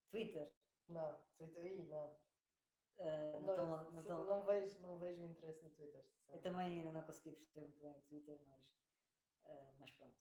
Twitter. 0.10 0.52
Não, 0.88 1.20
Twitter, 1.38 1.64
aí 1.64 1.84
não. 1.88 2.27
Eh, 3.00 3.40
não 3.42 3.56
Não, 3.58 3.92
não 3.92 4.04
tão- 4.04 4.26
não 4.26 4.44
vejo, 4.44 4.80
não 4.82 4.98
vejo 4.98 5.24
interesse 5.24 5.64
no 5.64 5.70
Twitter. 5.72 6.00
Eu 6.00 6.04
sinceramente. 6.04 6.44
também 6.44 6.80
ainda 6.80 6.92
não 6.92 7.04
consegui 7.04 7.36
perceber 7.36 7.62
muito 7.68 7.80
bem 7.82 7.92
o 7.92 8.02
Twitter, 8.02 8.40
mas, 8.48 8.62
eh, 9.46 9.72
mas 9.80 9.92
pronto. 9.92 10.18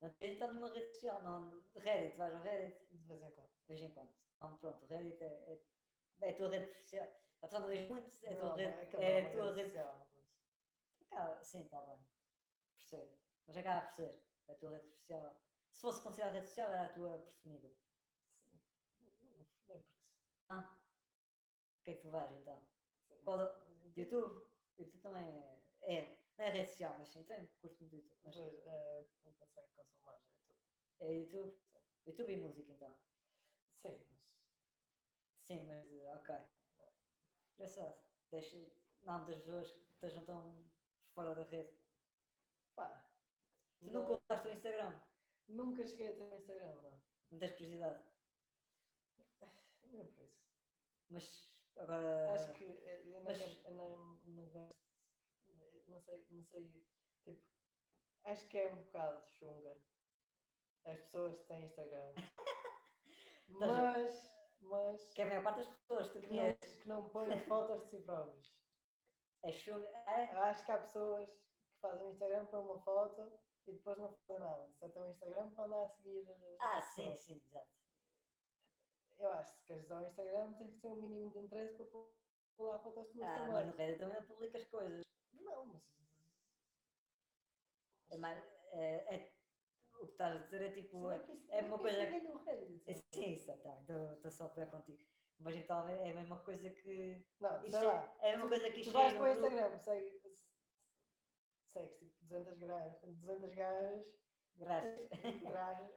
Não 0.00 0.10
tens 0.14 0.32
estado 0.34 0.54
numa 0.54 0.72
rede 0.72 0.88
social, 0.92 1.22
não. 1.22 1.62
Reddit, 1.76 2.16
vais 2.16 2.34
ao 2.34 2.42
Reddit, 2.42 2.86
De 2.90 3.06
vez 3.06 3.22
em 3.22 3.30
quando. 3.32 3.48
de 3.48 3.66
vez 3.68 3.80
em 3.82 3.90
quando. 3.94 4.10
Não, 4.40 4.56
pronto, 4.58 4.84
o 4.84 4.86
Reddit 4.88 5.22
é, 5.22 5.26
é, 5.26 5.64
é 6.22 6.30
a 6.30 6.36
tua 6.36 6.48
rede 6.50 6.72
social. 6.72 7.08
A 7.40 7.46
pessoa 7.46 7.60
não 7.62 7.70
diz 7.70 7.88
muito, 7.88 8.10
é 8.24 8.32
a 8.34 8.36
tua 8.36 8.48
Não, 8.50 8.56
rede. 8.56 8.96
É 8.96 9.22
não 9.22 9.28
a 9.28 9.32
tua 9.32 9.54
rede 9.54 9.70
social, 9.70 10.08
Acaba, 11.10 11.42
sim, 11.42 11.62
está 11.64 11.80
bem. 11.82 11.98
Percebo. 12.76 13.18
Mas 13.46 13.56
acaba 13.56 13.80
por 13.86 13.94
ser 13.94 14.22
a 14.48 14.54
tua 14.54 14.70
rede 14.70 14.88
social. 14.90 15.40
Se 15.72 15.80
fosse 15.80 16.02
considerada 16.02 16.34
rede 16.34 16.46
social, 16.48 16.70
era 16.70 16.82
a 16.84 16.92
tua 16.92 17.18
preferida. 17.18 17.68
Nem 19.00 19.44
por 19.66 19.76
isso. 19.76 19.86
Ah. 20.50 20.77
O 21.88 21.90
que 21.90 21.94
é 21.94 21.96
que 21.96 22.02
tu 22.02 22.10
vais 22.10 22.30
então? 22.32 22.62
Qual 23.24 23.40
é- 23.40 23.54
YouTube? 23.96 24.46
YouTube 24.76 25.00
também 25.00 25.24
é. 25.24 25.58
É, 25.80 26.18
não 26.36 26.44
é 26.44 26.50
rede 26.50 26.68
social, 26.68 26.94
mas 26.98 27.08
sim, 27.08 27.24
tem 27.24 27.46
curto 27.62 27.80
muito 27.80 27.96
YouTube. 27.96 28.20
Mas 28.24 28.36
Mas 28.36 28.66
é, 28.66 29.06
não 29.24 29.32
consegue 29.32 29.68
consumir 29.74 30.02
mais. 30.04 30.20
é 30.20 30.36
tudo. 30.46 30.58
é 31.00 31.12
YouTube. 31.14 31.58
YouTube 32.04 32.32
e 32.34 32.36
música 32.36 32.72
então. 32.72 32.94
Sim, 33.80 34.04
mas. 34.06 34.20
Sim, 35.46 35.64
mas 35.66 35.90
eh, 35.90 36.14
ok. 36.14 36.34
Engraçado. 37.54 37.98
Deixa. 38.30 38.56
Não, 39.04 39.24
das 39.24 39.38
pessoas 39.38 39.72
que 39.72 39.80
estejam 39.94 40.24
tão 40.26 40.70
fora 41.14 41.34
da 41.34 41.44
rede. 41.44 41.72
Pá. 42.76 43.02
Tu 43.78 43.86
não- 43.86 44.02
nunca 44.02 44.12
usaste 44.22 44.48
o 44.48 44.52
Instagram? 44.52 45.00
nunca 45.48 45.86
cheguei 45.86 46.08
a 46.08 46.12
ter 46.14 46.22
um 46.22 46.36
Instagram, 46.36 46.74
não. 46.82 47.00
Não 47.30 47.38
tens 47.38 47.52
curiosidade? 47.52 48.04
Nem 49.90 50.04
por 50.12 50.22
isso. 50.22 50.38
Mas 51.08 51.47
agora. 51.78 52.32
Acho 52.32 52.52
que 52.54 52.64
eh, 52.64 53.02
eu 53.06 53.20
não, 53.22 53.32
eu 53.32 53.74
não, 53.74 54.16
não. 54.26 54.74
Não 55.88 56.00
sei, 56.00 56.26
não 56.30 56.44
sei. 56.44 56.70
Tipo, 57.24 57.42
acho 58.24 58.46
que 58.48 58.58
é 58.58 58.72
um 58.72 58.82
bocado 58.82 59.26
chunga. 59.26 59.76
As 60.84 60.98
pessoas 61.00 61.36
que 61.38 61.44
têm 61.46 61.64
Instagram. 61.64 62.12
mas. 63.48 64.30
Mas. 64.60 65.12
Que 65.14 65.22
a 65.22 65.26
maior 65.26 65.42
parte 65.42 65.58
das 65.58 65.68
pessoas 65.68 66.10
que 66.10 66.18
não, 66.20 66.28
conheces 66.28 66.82
que 66.82 66.88
não 66.88 67.08
põem 67.10 67.40
fotos 67.46 67.84
de 67.84 67.90
si 67.90 68.02
próprios. 68.02 68.54
é 69.42 69.52
chuva. 69.52 69.86
É? 70.06 70.24
Acho 70.36 70.64
que 70.64 70.72
há 70.72 70.78
pessoas 70.78 71.28
que 71.30 71.80
fazem 71.80 72.10
Instagram 72.10 72.46
para 72.46 72.60
uma 72.60 72.78
foto 72.80 73.32
e 73.66 73.72
depois 73.72 73.98
não 73.98 74.12
fazem 74.12 74.38
nada. 74.40 74.68
Só 74.78 74.88
tem 74.88 75.02
um 75.02 75.10
Instagram 75.10 75.50
para 75.50 75.64
andar 75.64 75.82
a 75.84 75.88
seguir. 75.88 76.26
Ah, 76.60 76.82
sim, 76.82 77.16
sim, 77.16 77.42
exato. 77.46 77.77
Eu 79.18 79.32
acho 79.32 79.52
que 79.52 79.60
se 79.60 79.66
queres 79.66 79.84
usar 79.84 80.00
o 80.02 80.06
Instagram 80.06 80.52
tens 80.54 80.70
que 80.74 80.80
ter 80.80 80.88
um 80.88 80.96
mínimo 80.96 81.30
de 81.32 81.38
interesse 81.40 81.74
para 81.76 81.86
pôr 81.86 82.12
lá 82.60 82.78
fotos 82.78 83.08
tuas 83.12 83.28
Ah, 83.28 83.48
mas 83.52 83.66
no 83.66 83.72
Reddit 83.76 83.98
também 83.98 84.22
publicas 84.22 84.64
coisas. 84.66 85.04
Não, 85.32 85.66
mas. 85.66 85.82
É 88.10 88.16
mais. 88.16 88.38
É, 88.72 89.14
é- 89.16 89.38
o 90.00 90.06
que 90.06 90.12
estás 90.12 90.36
a 90.36 90.44
dizer 90.44 90.62
é 90.62 90.70
tipo. 90.72 91.10
É, 91.10 91.18
que 91.18 91.32
é 91.48 91.60
uma 91.62 91.78
coisa 91.78 92.04
Reddit? 92.04 92.82
é, 92.86 92.94
sim, 92.94 93.32
isso, 93.32 93.46
tá, 93.58 93.80
estou 94.14 94.30
só 94.30 94.44
a 94.46 94.48
falar 94.50 94.66
contigo. 94.68 95.04
Mas 95.40 95.54
então 95.56 95.88
é 95.88 96.10
a 96.10 96.14
mesma 96.14 96.38
coisa 96.44 96.70
que. 96.70 97.24
Não, 97.40 97.64
Isto 97.64 97.78
sei 97.78 97.86
lá. 97.86 98.16
é, 98.20 98.30
é 98.32 98.36
uma 98.36 98.48
coisa 98.48 98.64
que 98.66 98.72
Tu 98.74 98.80
isto 98.80 98.92
vais 98.92 99.12
é 99.14 99.16
para 99.18 99.24
o 99.24 99.28
Instagram, 99.32 99.78
segue- 99.78 100.38
segues 101.72 101.98
tipo 101.98 102.16
200 102.24 102.58
gajas, 102.58 103.00
200 103.02 103.54
gajas 103.54 104.06
Graças. 104.56 105.08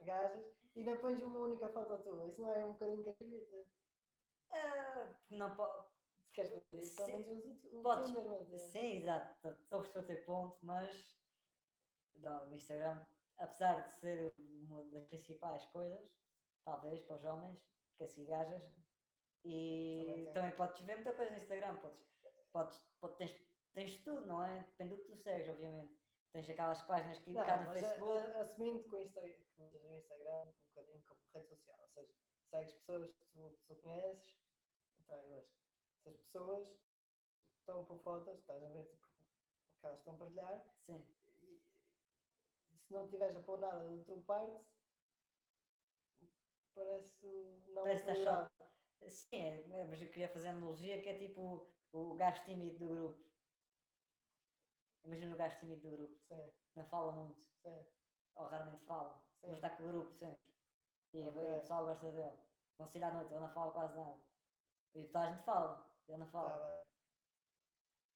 gajas, 0.04 0.61
e 0.74 0.80
ainda 0.80 0.96
pões 0.96 1.22
uma 1.22 1.38
única 1.40 1.68
foto 1.68 2.02
tua. 2.02 2.26
Isso 2.26 2.40
não 2.40 2.52
é 2.54 2.64
um 2.64 2.72
bocadinho 2.72 3.14
canhita. 3.14 3.66
Ah, 4.50 5.14
não 5.30 5.54
pode. 5.54 5.86
Queres 6.32 6.52
fazer 6.52 6.82
isso, 6.82 6.96
pelo 6.96 7.08
menos 7.18 7.64
o 7.72 7.82
podes. 7.82 8.14
É. 8.16 8.58
Sim, 8.58 8.96
exato. 8.98 9.48
Estou 9.48 9.80
a 9.80 10.02
teu 10.04 10.24
ponto, 10.24 10.58
mas 10.62 11.18
não, 12.16 12.50
o 12.50 12.54
Instagram, 12.54 13.04
apesar 13.38 13.80
de 13.88 13.94
ser 14.00 14.34
uma 14.38 14.82
das 14.84 15.04
principais 15.06 15.64
coisas, 15.66 16.10
talvez 16.64 17.00
para 17.02 17.16
os 17.16 17.24
homens, 17.24 17.58
que 17.98 18.06
seguir 18.06 18.26
gajas, 18.26 18.62
e 19.44 20.30
também 20.32 20.52
podes 20.52 20.80
ver 20.82 20.96
muita 20.96 21.12
coisa 21.14 21.32
no 21.32 21.38
Instagram, 21.38 21.76
podes, 21.76 22.00
podes, 22.52 22.78
podes- 23.00 23.16
tens, 23.18 23.46
tens 23.74 24.02
tudo, 24.02 24.26
não 24.26 24.42
é? 24.42 24.60
Depende 24.62 24.96
do 24.96 25.02
que 25.02 25.08
tu 25.08 25.16
segues, 25.16 25.48
obviamente. 25.48 26.01
Tens 26.32 26.48
aquelas 26.48 26.82
páginas 26.82 27.18
que 27.18 27.30
Não, 27.30 27.44
cá 27.44 27.58
no 27.58 27.66
mas 27.66 27.76
a- 27.76 27.88
Facebook. 27.88 28.18
a- 28.32 28.40
assumindo 28.40 28.82
que 28.84 28.94
o 28.96 29.00
Insta- 29.02 29.20
que 29.20 29.62
usas 29.62 29.84
o 29.84 29.94
Instagram 29.96 30.44
um 30.44 30.52
bocadinho 30.74 31.02
como 31.06 31.20
rede 31.34 31.48
social, 31.48 31.78
ou 31.82 31.88
seja, 31.88 32.14
segues 32.50 32.72
pessoas 32.74 33.12
que 33.12 33.24
tu, 33.26 33.58
tu 33.68 33.76
conheces, 33.76 34.36
então 34.98 35.16
eu 35.18 35.38
acho 35.38 35.48
que 35.50 36.02
se 36.02 36.08
as 36.08 36.16
pessoas 36.16 36.68
estão 37.58 37.80
a 37.80 37.84
pôr 37.84 37.98
fotos, 37.98 38.38
estás 38.38 38.62
a 38.62 38.68
ver 38.70 38.84
tipo, 38.86 39.06
o 39.06 39.80
que 39.80 39.86
elas 39.86 39.98
estão 39.98 40.14
a 40.14 40.18
partilhar, 40.18 40.64
Sim. 40.86 41.06
e 41.42 42.78
se 42.78 42.92
não 42.92 43.08
tiveres 43.08 43.36
a 43.36 43.42
pôr 43.42 43.58
nada 43.60 43.86
da 43.96 44.04
tua 44.04 44.22
parte, 44.22 44.64
parece 46.74 47.62
não 47.68 47.82
Parece 47.82 48.24
só. 48.24 48.50
Sim, 49.10 49.36
é, 49.74 49.84
mas 49.84 50.00
eu 50.00 50.08
queria 50.08 50.28
fazer 50.28 50.48
analogia 50.48 51.02
que 51.02 51.08
é 51.10 51.18
tipo 51.18 51.70
o 51.92 52.14
gajo 52.14 52.42
tímido 52.44 52.78
do 52.78 52.88
grupo. 52.88 53.31
Imagina 55.04 55.34
o 55.34 55.38
gajo 55.38 55.58
tímido 55.60 55.82
do 55.90 55.96
grupo, 55.96 56.20
Sim, 56.28 56.52
não 56.76 56.84
fala 56.86 57.12
muito, 57.12 57.40
sim, 57.62 57.86
ou 58.36 58.46
raramente 58.46 58.84
fala, 58.86 59.22
mas 59.42 59.50
sim. 59.50 59.56
está 59.56 59.70
com 59.70 59.82
o 59.82 59.88
grupo 59.88 60.14
sempre. 60.14 60.42
E 61.12 61.22
Ok. 61.28 61.42
o 61.42 61.60
pessoal 61.60 61.84
gosta 61.86 62.10
dele. 62.12 62.38
Vão 62.78 62.86
sair 62.88 63.04
à 63.04 63.12
noite, 63.12 63.30
ele 63.32 63.40
não 63.40 63.52
fala 63.52 63.72
quase 63.72 63.96
nada. 63.96 64.20
E 64.94 65.04
toda 65.06 65.20
a 65.20 65.32
gente 65.32 65.44
fala, 65.44 65.90
ele 66.08 66.18
não 66.18 66.26
Tá 66.26 66.32
fala. 66.32 66.66
bem. 66.66 66.82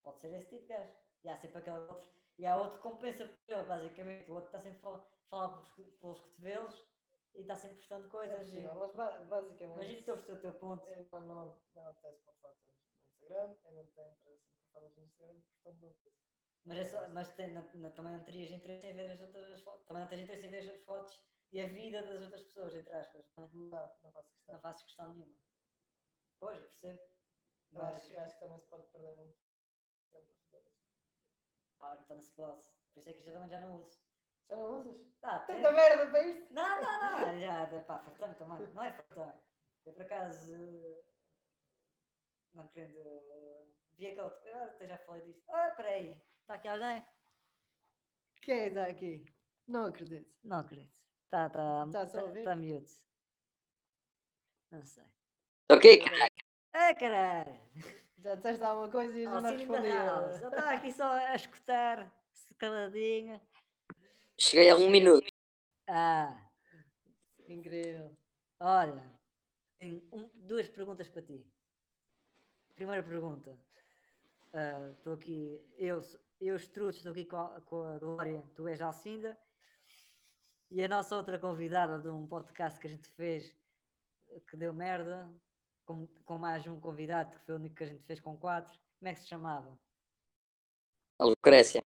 Pode 0.03 0.21
ser 0.21 0.33
esse 0.35 0.49
tipo 0.51 0.63
de 0.63 0.69
gajo. 0.69 0.93
E 1.25 1.29
há 1.29 1.37
sempre 1.37 1.59
aquele 1.59 1.79
outro. 1.79 2.07
E 2.39 2.47
há 2.47 2.57
outro 2.57 2.77
que 2.77 2.83
compensa 2.83 3.27
por 3.27 3.55
ele, 3.55 3.65
basicamente. 3.65 4.31
O 4.31 4.35
outro 4.35 4.47
está 4.49 4.61
sempre 4.61 4.79
a 4.79 4.83
falar, 4.83 5.07
fala 5.29 5.49
pelos, 5.53 5.69
co- 5.71 5.99
pelos 6.01 6.21
cotovelos 6.21 6.87
e 7.35 7.41
está 7.41 7.57
sempre 7.57 7.77
postando 7.79 8.07
É 8.07 8.11
coisas. 8.11 8.49
e- 8.53 8.61
mas 8.61 8.95
ba- 8.95 9.25
basicamente. 9.25 9.77
Mas 9.77 9.89
isso 9.89 10.11
a 10.13 10.15
o 10.15 10.41
teu 10.41 10.55
ponto. 10.59 10.87
Eu 10.89 11.07
não, 11.13 11.21
não, 11.21 11.63
não 11.75 11.95
pôr 11.95 12.15
fotos 12.41 12.59
no 12.69 12.75
Instagram, 13.13 13.57
eu 13.65 13.73
não 13.73 13.87
tenho 13.93 14.13
interesse 14.13 14.61
em 14.61 14.67
fotos 14.73 14.97
no 14.97 15.05
Instagram, 15.05 15.41
portanto 15.63 15.83
não 15.83 15.95
fiz. 15.95 16.26
Mas, 16.67 16.79
é 16.79 16.85
só, 16.85 17.09
mas 17.11 17.33
tem, 17.35 17.53
na- 17.53 17.63
na- 17.75 17.91
também 17.91 18.13
não 18.13 18.25
terias 18.25 18.51
interesse 18.51 18.87
em 18.87 18.93
ver 18.95 19.11
as 19.13 19.21
outras 19.21 19.61
fotos. 19.63 19.87
Também 19.87 20.03
não 20.03 20.09
tens 20.09 20.21
interesse 20.23 20.47
em 20.47 20.51
ver 20.51 20.71
as 20.71 20.83
fotos 20.85 21.21
e 21.53 21.61
a 21.61 21.69
vida 21.69 22.03
das 22.03 22.23
outras 22.23 22.43
pessoas, 22.43 22.75
entre 22.75 22.93
aspas. 22.93 23.25
Não? 23.37 23.49
Não, 23.49 23.71
não 24.03 24.13
faço 24.13 24.31
questão. 24.35 24.55
não 24.55 24.61
fazes 24.61 24.83
questão 24.83 25.15
nenhuma. 25.15 25.35
Pois, 26.41 26.57
eu 26.61 26.69
percebo. 26.69 27.01
Eu 27.73 27.83
Mas, 27.83 27.97
acho, 27.97 28.13
eu 28.13 28.21
acho 28.21 28.35
que 28.35 28.41
também 28.41 28.59
se 28.59 28.67
pode 28.69 28.87
perder 28.93 29.17
muito 29.17 29.37
tempo 30.13 30.27
a 30.33 30.51
fazer 30.51 30.69
isso. 30.69 30.97
claro, 31.79 32.01
está 32.01 32.15
no 32.15 32.21
spot. 32.21 32.65
Por 32.95 33.01
isso 33.01 33.11
é 33.11 33.13
que 33.13 33.23
já 33.23 33.33
também 33.33 33.49
já 33.49 33.61
não 33.61 33.77
uso. 33.77 34.01
Já 34.49 34.57
não 34.57 34.81
usas? 34.81 34.97
Tá, 35.21 35.39
tem- 35.41 35.57
Tanta 35.63 35.73
merda 35.73 36.11
para 36.11 36.23
isto! 36.27 36.53
Não, 36.53 36.83
não, 36.83 37.01
não, 37.01 37.41
já, 37.41 37.85
pá, 37.85 37.99
fartame 38.01 38.35
também. 38.35 38.67
Não 38.75 38.83
é 38.83 38.93
fartame. 38.93 39.41
Eu 39.85 39.93
por 39.93 40.03
acaso. 40.03 40.53
Não 42.55 42.67
querendo. 42.69 42.99
eh, 42.99 43.67
Vi 43.99 44.07
aquele. 44.09 44.53
Ah, 44.55 44.65
até 44.65 44.87
já 44.89 44.99
falei 44.99 45.23
disso. 45.23 45.45
Ah, 45.49 45.71
peraí. 45.77 46.21
Está 46.47 46.55
aqui 46.55 46.69
alguém? 46.69 47.05
Quem 48.41 48.67
está 48.69 48.87
aqui? 48.87 49.27
Não 49.67 49.87
acredito. 49.87 50.33
Não 50.45 50.59
acredito. 50.61 50.95
Tá, 51.29 51.51
tá. 51.51 51.85
Tá 51.91 52.07
só 52.07 52.21
a 52.21 52.33
tá, 52.33 52.43
tá 52.45 52.55
mute. 52.55 53.01
Não 54.71 54.81
sei. 54.85 55.03
Ok, 55.69 56.05
caralho. 56.05 56.33
Ah, 56.73 56.95
caralho! 56.95 57.61
Já 58.19 58.37
disseste 58.37 58.63
alguma 58.63 58.89
coisa 58.89 59.19
e 59.19 59.25
eu 59.25 59.31
já 59.33 59.41
não 59.41 59.51
respondi. 59.51 59.89
Eu 59.89 60.49
estava 60.51 60.71
aqui 60.71 60.93
só 60.93 61.11
a 61.11 61.35
escutar, 61.35 62.13
caladinho. 62.59 63.41
Cheguei 64.39 64.71
a 64.71 64.77
um 64.77 64.89
minuto. 64.89 65.27
Ah, 65.89 66.49
Incrível. 67.49 68.17
olha. 68.61 69.03
Tenho 69.81 70.01
um- 70.13 70.31
duas 70.35 70.69
perguntas 70.69 71.09
para 71.09 71.23
ti. 71.23 71.45
Primeira 72.77 73.03
pergunta. 73.03 73.59
Ah, 74.53 74.91
Estou 74.93 75.15
aqui, 75.15 75.61
eu, 75.77 76.01
eu 76.41 76.57
Struts, 76.57 76.99
estou 76.99 77.13
aqui 77.13 77.25
com 77.25 77.37
a, 77.37 77.61
com 77.63 77.83
a 77.83 77.99
Glória, 77.99 78.43
tu 78.55 78.69
és 78.69 78.81
Alcinda. 78.81 79.39
E 80.71 80.83
a 80.83 80.89
nossa 80.89 81.17
outra 81.17 81.39
convidada 81.39 81.99
de 81.99 82.09
um 82.09 82.27
podcast 82.27 82.79
que 82.79 82.87
a 82.87 82.91
gente 82.91 83.09
fez, 83.11 83.57
que 84.51 84.57
deu 84.57 84.75
merda, 84.75 85.31
com, 85.85 86.07
com 86.25 86.39
mais 86.39 86.67
um 86.67 86.81
convidado, 86.81 87.31
que 87.31 87.39
foi 87.41 87.55
o 87.55 87.59
único 87.59 87.77
que 87.77 87.85
a 87.85 87.87
gente 87.87 88.03
fez 88.05 88.21
com 88.21 88.37
quatro. 88.37 88.79
Como 88.99 89.09
é 89.09 89.15
que 89.15 89.21
se 89.21 89.29
chamava? 89.29 89.79
A 91.19 91.25
Lucrécia. 91.25 91.83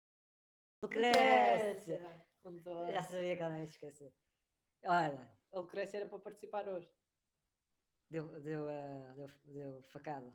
Lucrécia! 0.82 2.00
Já 2.92 3.02
sabia 3.02 3.36
que 3.36 3.42
ela 3.42 3.50
não 3.50 3.58
ia 3.58 3.64
esquecer. 3.64 4.12
Olha, 4.84 5.28
A 5.52 5.58
Lucrécia 5.58 5.96
era 5.96 6.08
para 6.08 6.18
participar 6.18 6.68
hoje. 6.68 6.88
deu, 8.10 8.40
deu, 8.40 8.68
ah, 8.68 9.14
deu, 9.16 9.30
deu 9.46 9.82
facada. 9.84 10.32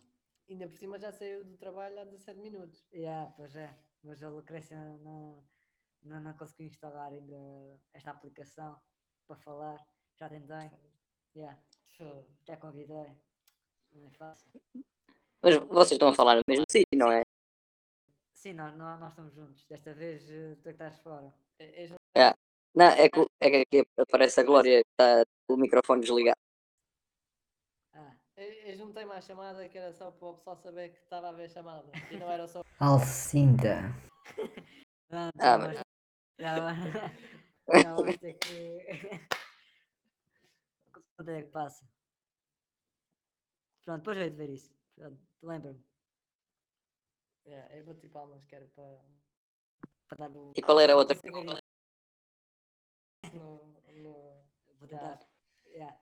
Ainda 0.50 0.68
por 0.68 0.76
cima 0.76 1.00
já 1.00 1.12
saiu 1.12 1.46
do 1.46 1.56
trabalho 1.58 2.02
há 2.02 2.04
17 2.04 2.40
minutos. 2.40 2.86
Yeah, 2.92 3.32
pois 3.38 3.56
é, 3.56 3.74
mas 4.04 4.22
a 4.24 4.30
Lucrécia 4.30 4.78
não, 5.00 5.44
não, 6.04 6.22
não 6.22 6.34
conseguiu 6.34 6.68
instalar 6.68 7.12
ainda 7.12 7.36
esta 7.94 8.12
aplicação 8.12 8.80
para 9.28 9.36
falar. 9.38 9.86
Já 10.20 10.30
tentei. 10.30 10.70
Yeah, 11.36 11.58
já 12.46 12.58
convidei. 12.58 13.16
Não 13.94 14.08
é 14.08 14.12
fácil. 14.12 14.52
Mas 15.42 15.56
vocês 15.56 15.92
estão 15.94 16.10
a 16.10 16.14
falar 16.14 16.36
no 16.36 16.42
mesmo 16.48 16.66
sítio, 16.70 16.98
não 16.98 17.12
é? 17.12 17.24
Sim, 18.34 18.54
nós, 18.54 18.76
nós, 18.76 19.00
nós 19.00 19.10
estamos 19.12 19.34
juntos. 19.34 19.66
Desta 19.66 19.94
vez 19.94 20.30
eh, 20.30 20.56
tu 20.62 20.70
é 20.70 20.74
que 20.74 20.84
estás 20.84 21.00
fora. 21.00 21.34
É, 21.60 21.84
é 21.84 21.88
jun- 21.88 21.96
Não, 22.74 22.86
é 22.86 23.10
que, 23.10 23.20
é 23.42 23.50
que 23.50 23.58
aqui 23.58 23.88
aparece 23.98 24.40
a 24.40 24.44
Glória 24.44 24.82
que 24.84 24.90
está 24.92 25.26
com 25.48 25.56
o 25.56 25.58
microfone 25.58 26.02
desligado. 26.02 26.38
É 28.44 28.76
juntei-me 28.76 29.12
à 29.12 29.22
chamada 29.22 29.70
que 29.70 29.78
era 29.78 29.94
só 29.94 30.10
para 30.10 30.30
o 30.30 30.34
pessoal 30.34 30.56
saber 30.58 30.90
que 30.90 30.98
estava 30.98 31.30
a 31.30 31.32
ver 31.32 31.48
chamada. 31.48 31.92
E 32.10 32.18
não 32.18 32.28
era 32.32 32.48
só. 32.48 32.64
Alcinda. 32.82 33.82
pronto, 35.08 35.34
Ah, 35.40 35.58
mas- 35.60 35.76
vai- 35.76 35.84
já 36.40 37.94
vamos 37.96 38.18
ter 38.18 38.34
que. 38.34 38.80
Quanto 41.16 41.30
é 41.30 41.44
que 41.44 41.50
passa? 41.50 41.86
Pronto, 43.86 44.00
depois 44.00 44.18
eu 44.18 44.24
hei 44.24 44.30
de 44.32 44.36
ver 44.38 44.50
isso. 44.50 44.74
Pronto, 44.96 45.22
lembra-me. 45.44 45.86
É, 47.46 47.80
eu 47.80 47.86
bati 47.86 48.08
palmas, 48.10 48.44
que 48.46 48.56
era 48.56 48.66
para. 48.76 49.00
Para 50.08 50.18
dar 50.18 50.36
o. 50.36 50.52
E 50.56 50.62
qual 50.64 50.80
era 50.80 50.94
a 50.94 50.98
outra? 50.98 51.16
No, 53.34 53.72
no... 53.94 54.44
Vou 54.80 54.88
tentar. 54.88 55.20
Yeah. 55.68 55.96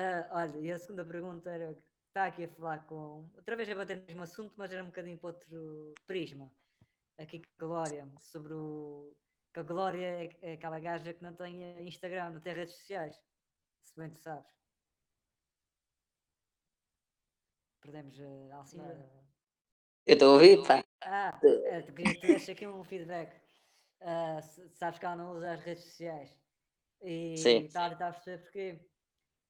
Ah, 0.00 0.28
olha, 0.30 0.58
e 0.60 0.70
a 0.70 0.78
segunda 0.78 1.04
pergunta 1.04 1.50
era: 1.50 1.76
está 2.06 2.26
aqui 2.26 2.44
a 2.44 2.48
falar 2.48 2.86
com. 2.86 3.28
Outra 3.34 3.56
vez 3.56 3.68
a 3.68 3.74
bater 3.74 3.96
no 3.96 4.06
mesmo 4.06 4.22
assunto, 4.22 4.54
mas 4.56 4.70
era 4.72 4.82
um 4.84 4.86
bocadinho 4.86 5.18
para 5.18 5.30
outro 5.30 5.92
prisma. 6.06 6.48
Aqui 7.18 7.40
com 7.40 7.64
a 7.64 7.66
Glória, 7.66 8.08
sobre 8.20 8.54
o. 8.54 9.12
Que 9.52 9.58
a 9.58 9.62
Glória 9.64 10.06
é, 10.24 10.36
é 10.42 10.52
aquela 10.52 10.78
gaja 10.78 11.12
que 11.12 11.22
não 11.22 11.34
tem 11.34 11.84
Instagram, 11.88 12.30
não 12.30 12.40
tem 12.40 12.54
redes 12.54 12.76
sociais. 12.76 13.20
Se 13.82 13.96
bem 13.98 14.08
tu 14.10 14.20
sabes. 14.20 14.48
Perdemos 17.80 18.20
a 18.52 18.56
Alcina. 18.56 19.10
Eu 20.06 20.12
estou 20.14 20.30
a 20.30 20.32
ouvir, 20.34 20.64
pá. 20.66 20.84
Ah, 21.02 21.40
é, 21.42 21.82
tu 21.82 21.92
queria 21.92 22.14
que 22.14 22.20
tu 22.20 22.26
desse 22.28 22.50
aqui 22.50 22.66
um 22.66 22.84
feedback. 22.84 23.40
S- 24.00 24.68
sabes 24.74 24.98
que 24.98 25.06
ela 25.06 25.16
não 25.16 25.32
usa 25.32 25.52
as 25.52 25.60
redes 25.60 25.84
sociais. 25.84 26.38
E 27.02 27.36
Sim. 27.36 27.64
está 27.64 27.86
a 27.86 27.90
tentar 27.90 28.12
perceber 28.12 28.42
porquê. 28.42 28.80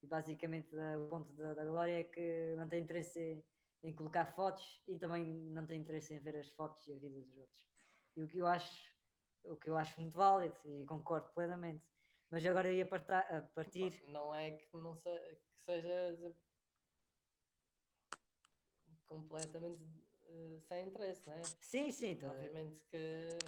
E 0.02 0.06
basicamente 0.06 0.76
ah, 0.78 0.98
o 0.98 1.08
ponto 1.08 1.32
da, 1.34 1.54
da 1.54 1.64
Glória 1.64 2.00
é 2.00 2.04
que 2.04 2.54
não 2.56 2.68
tem 2.68 2.82
interesse 2.82 3.18
em, 3.20 3.44
em 3.82 3.92
colocar 3.94 4.26
fotos 4.26 4.82
e 4.86 4.98
também 4.98 5.24
não 5.26 5.66
tem 5.66 5.80
interesse 5.80 6.14
em 6.14 6.18
ver 6.20 6.36
as 6.36 6.48
fotos 6.50 6.86
e 6.86 6.92
a 6.92 6.98
vida 6.98 7.20
dos 7.20 7.36
outros. 7.36 7.68
E 8.16 8.22
o 8.22 8.28
que 8.28 8.38
eu 8.38 8.46
acho, 8.46 8.92
o 9.44 9.56
que 9.56 9.70
eu 9.70 9.76
acho 9.76 10.00
muito 10.00 10.14
válido 10.14 10.56
e 10.64 10.84
concordo 10.86 11.28
plenamente. 11.34 11.84
Mas 12.30 12.44
agora 12.44 12.70
ia 12.72 12.86
partar, 12.86 13.20
a 13.34 13.42
partir. 13.42 14.02
Não 14.08 14.34
é 14.34 14.52
que 14.52 14.76
não 14.76 14.94
se, 14.94 15.10
que 15.10 15.64
seja 15.64 16.34
completamente 19.06 19.82
eh, 20.26 20.58
sem 20.60 20.88
interesse, 20.88 21.26
não 21.26 21.34
é? 21.34 21.42
Sim, 21.60 21.90
sim, 21.90 22.16
tá- 22.16 22.30
Obviamente 22.30 22.80
que 22.90 23.38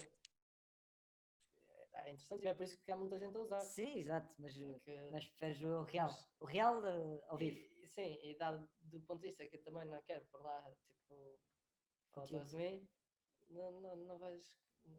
é 2.07 2.13
interessante, 2.13 2.45
e 2.45 2.49
é 2.49 2.55
por 2.55 2.63
isso 2.65 2.83
que 2.83 2.93
há 2.93 2.97
muita 2.97 3.19
gente 3.19 3.37
a 3.37 3.41
usar. 3.41 3.61
sim, 3.61 3.99
exato, 3.99 4.35
mas, 4.39 4.57
eh, 4.57 4.73
porque- 4.73 5.09
mas 5.13 5.27
preferes 5.27 5.63
o 5.63 5.83
real. 5.83 6.11
O 6.41 6.45
real 6.47 6.83
ah, 6.85 7.25
ao 7.29 7.37
vivo. 7.39 7.59
E- 7.59 7.89
sim, 7.89 8.19
e 8.23 8.37
dado 8.39 8.69
do 8.81 9.01
ponto 9.01 9.21
de 9.21 9.29
vista 9.29 9.47
que 9.47 9.57
eu 9.57 9.63
também 9.65 9.87
não 9.87 10.01
quero 10.03 10.25
por 10.27 10.43
lá, 10.43 10.63
tipo, 10.87 11.39
fotos 12.13 12.53
mim, 12.55 12.89
não, 13.49 13.81
não, 13.81 13.97
não 13.97 14.19
vais. 14.19 14.53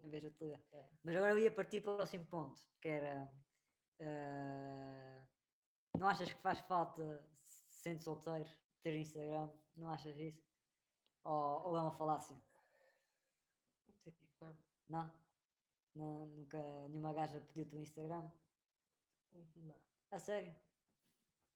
vez 0.04 0.22
de 0.22 0.28
utilidade. 0.30 0.64
É. 0.74 0.90
Mas 1.04 1.16
agora 1.16 1.32
eu 1.34 1.40
ia 1.40 1.52
partir 1.52 1.82
para 1.82 1.94
o 1.94 1.98
próximo 1.98 2.26
ponto, 2.28 2.62
que 2.82 2.88
era 2.88 3.32
Ah, 4.00 5.24
não 5.98 6.08
achas 6.08 6.32
que 6.34 6.42
faz 6.42 6.60
falta, 6.62 7.24
sendo 7.70 8.02
solteiro, 8.02 8.50
ter 8.82 8.96
Instagram? 8.96 9.52
Não 9.76 9.90
achas 9.90 10.18
isso? 10.18 10.44
Ou, 11.24 11.68
ou 11.68 11.78
é 11.78 11.82
uma 11.82 11.92
falácia? 11.92 12.36
Não. 14.42 14.58
Não? 14.90 15.21
Não, 15.96 16.26
nunca 16.28 16.58
nenhuma 16.90 17.14
gaja 17.14 17.42
pediu-te 17.42 17.76
o 17.76 17.82
Instagram? 17.82 18.30
Não. 19.56 19.76
A 20.12 20.20
sério? 20.20 20.54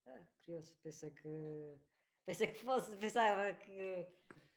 Ah, 0.07 0.19
curioso, 0.43 0.73
pensei 0.83 1.11
que. 1.11 1.77
Pensei 2.25 2.47
que 2.47 2.63
fosse, 2.63 2.95
pensava 2.97 3.53
que 3.53 4.07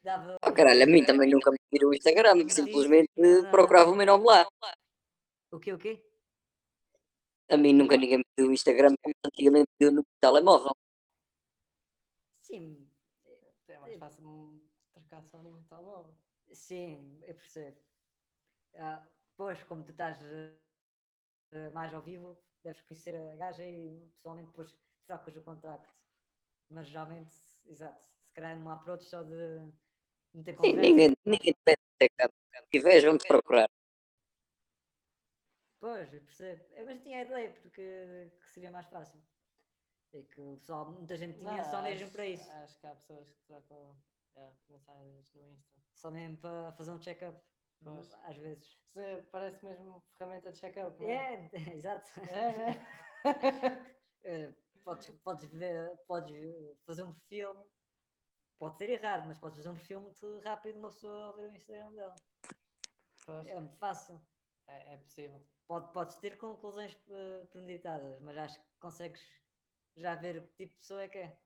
dava. 0.03 0.37
Oh, 0.45 0.51
caralho, 0.53 0.83
a 0.83 0.85
mim 0.85 1.05
também 1.05 1.29
nunca 1.29 1.51
me 1.51 1.57
pediram 1.69 1.89
o 1.89 1.93
Instagram, 1.93 2.47
simplesmente 2.49 3.09
Não, 3.17 3.41
não. 3.43 3.51
procurava 3.51 3.91
o 3.91 3.95
meu 3.95 4.05
nome 4.05 4.25
lá. 4.25 4.47
O 5.51 5.59
quê, 5.59 5.73
o 5.73 5.77
quê? 5.77 6.03
A 7.53 7.57
mim 7.57 7.73
nunca 7.73 7.97
ninguém 7.97 8.19
me 8.19 8.23
pediu 8.35 8.49
o 8.49 8.53
Instagram, 8.53 8.93
como 9.01 9.13
antigamente 9.25 9.67
pediu 9.77 9.91
no 9.95 10.03
telemóvel. 10.21 10.73
Sim, 12.41 12.89
É 13.67 13.77
mais 13.77 13.97
fácil 13.97 14.23
me 14.23 14.61
trocar 14.93 15.21
só 15.23 15.37
no 15.43 15.63
telemóvel. 15.69 16.15
sim, 16.51 17.19
eu 17.23 17.35
percebo. 17.35 17.77
Ah, 18.75 19.03
pois, 19.39 19.63
como 19.69 19.85
tu 19.85 19.91
estás 19.91 20.17
eh, 20.21 21.69
mais 21.73 21.93
ao 21.93 22.01
vivo, 22.01 22.37
deves 22.61 22.81
conhecer 22.81 23.15
a 23.15 23.35
gaja 23.37 23.65
e 23.65 24.05
pessoalmente 24.15 24.49
depois 24.49 24.69
trocas 25.07 25.35
o 25.37 25.41
contacto. 25.41 25.89
Mas 26.69 26.87
geralmente, 26.89 27.33
exato, 27.65 28.03
se 28.03 28.33
calhar 28.33 28.59
num 28.59 28.69
approach 28.69 29.05
só 29.05 29.23
de 29.23 29.39
meter 30.33 30.57
Sim, 30.61 30.73
ninguém, 30.75 31.15
ninguém 31.25 31.53
te 31.53 31.59
pede. 31.63 31.79
Se 32.01 32.69
tiveres, 32.69 33.03
vão-te 33.05 33.27
procurar. 33.27 33.69
Pois, 35.79 36.13
eu 36.13 36.21
percebo. 36.21 36.61
Eu, 36.75 36.85
mas 36.85 37.01
tinha 37.01 37.19
a 37.19 37.21
ideia 37.21 37.49
porque 37.61 38.29
que 38.41 38.49
seria 38.53 38.71
mais 38.71 38.87
fácil. 38.87 39.21
E 40.13 40.23
que 40.23 40.41
o 40.41 40.57
pessoal, 40.57 40.91
muita 40.91 41.15
gente 41.15 41.37
tinha 41.39 41.63
Não, 41.63 41.71
só 41.71 41.81
mesmo 41.81 42.03
acho- 42.05 42.11
para 42.13 42.25
isso. 42.25 42.51
Acho 42.51 42.79
que 42.79 42.87
há 42.87 42.95
pessoas 42.95 43.27
que 43.31 43.43
trocam 43.47 43.95
é, 44.35 44.49
mensagens 44.69 45.33
no 45.35 45.47
Insta. 45.47 45.79
Só 45.93 46.11
mesmo 46.11 46.37
para 46.37 46.71
fazer 46.73 46.91
um 46.91 46.99
check-up. 46.99 47.39
Pois. 47.83 48.13
Às 48.23 48.37
vezes. 48.37 48.65
Isso 48.65 49.27
parece 49.31 49.63
mesmo 49.65 50.03
ferramenta 50.17 50.51
de 50.51 50.59
check-up. 50.59 51.03
é? 51.05 51.45
É, 51.45 51.49
exato. 51.75 52.11
É, 52.29 52.57
né? 52.57 52.87
Eh, 54.23 54.53
podes, 54.83 55.09
podes, 55.23 55.45
ver, 55.51 55.97
podes 56.07 56.35
fazer 56.85 57.03
um 57.03 57.13
perfil, 57.13 57.53
pode 58.57 58.77
ser 58.77 58.89
errado, 58.89 59.25
mas 59.27 59.39
podes 59.39 59.57
fazer 59.57 59.69
um 59.69 59.75
perfil 59.75 60.01
muito 60.01 60.39
rápido 60.39 60.77
uma 60.77 60.89
pessoa 60.89 61.25
ao 61.27 61.35
ver 61.35 61.49
o 61.49 61.55
Instagram 61.55 61.91
dela. 61.93 62.15
Pois, 63.25 63.47
É 63.47 63.59
muito 63.59 63.77
fácil. 63.77 64.21
é, 64.67 64.93
é 64.93 64.97
possível. 64.97 65.41
Pode, 65.67 65.93
podes 65.93 66.15
ter 66.17 66.37
conclusões 66.37 66.97
eh, 67.09 67.45
premeditadas, 67.51 68.19
mas 68.21 68.37
acho 68.37 68.59
que 68.59 68.79
consegues 68.79 69.21
já 69.95 70.15
ver 70.15 70.41
que 70.47 70.55
tipo 70.65 70.73
de 70.73 70.79
pessoa 70.79 71.03
é 71.03 71.07
que 71.07 71.17
é. 71.19 71.39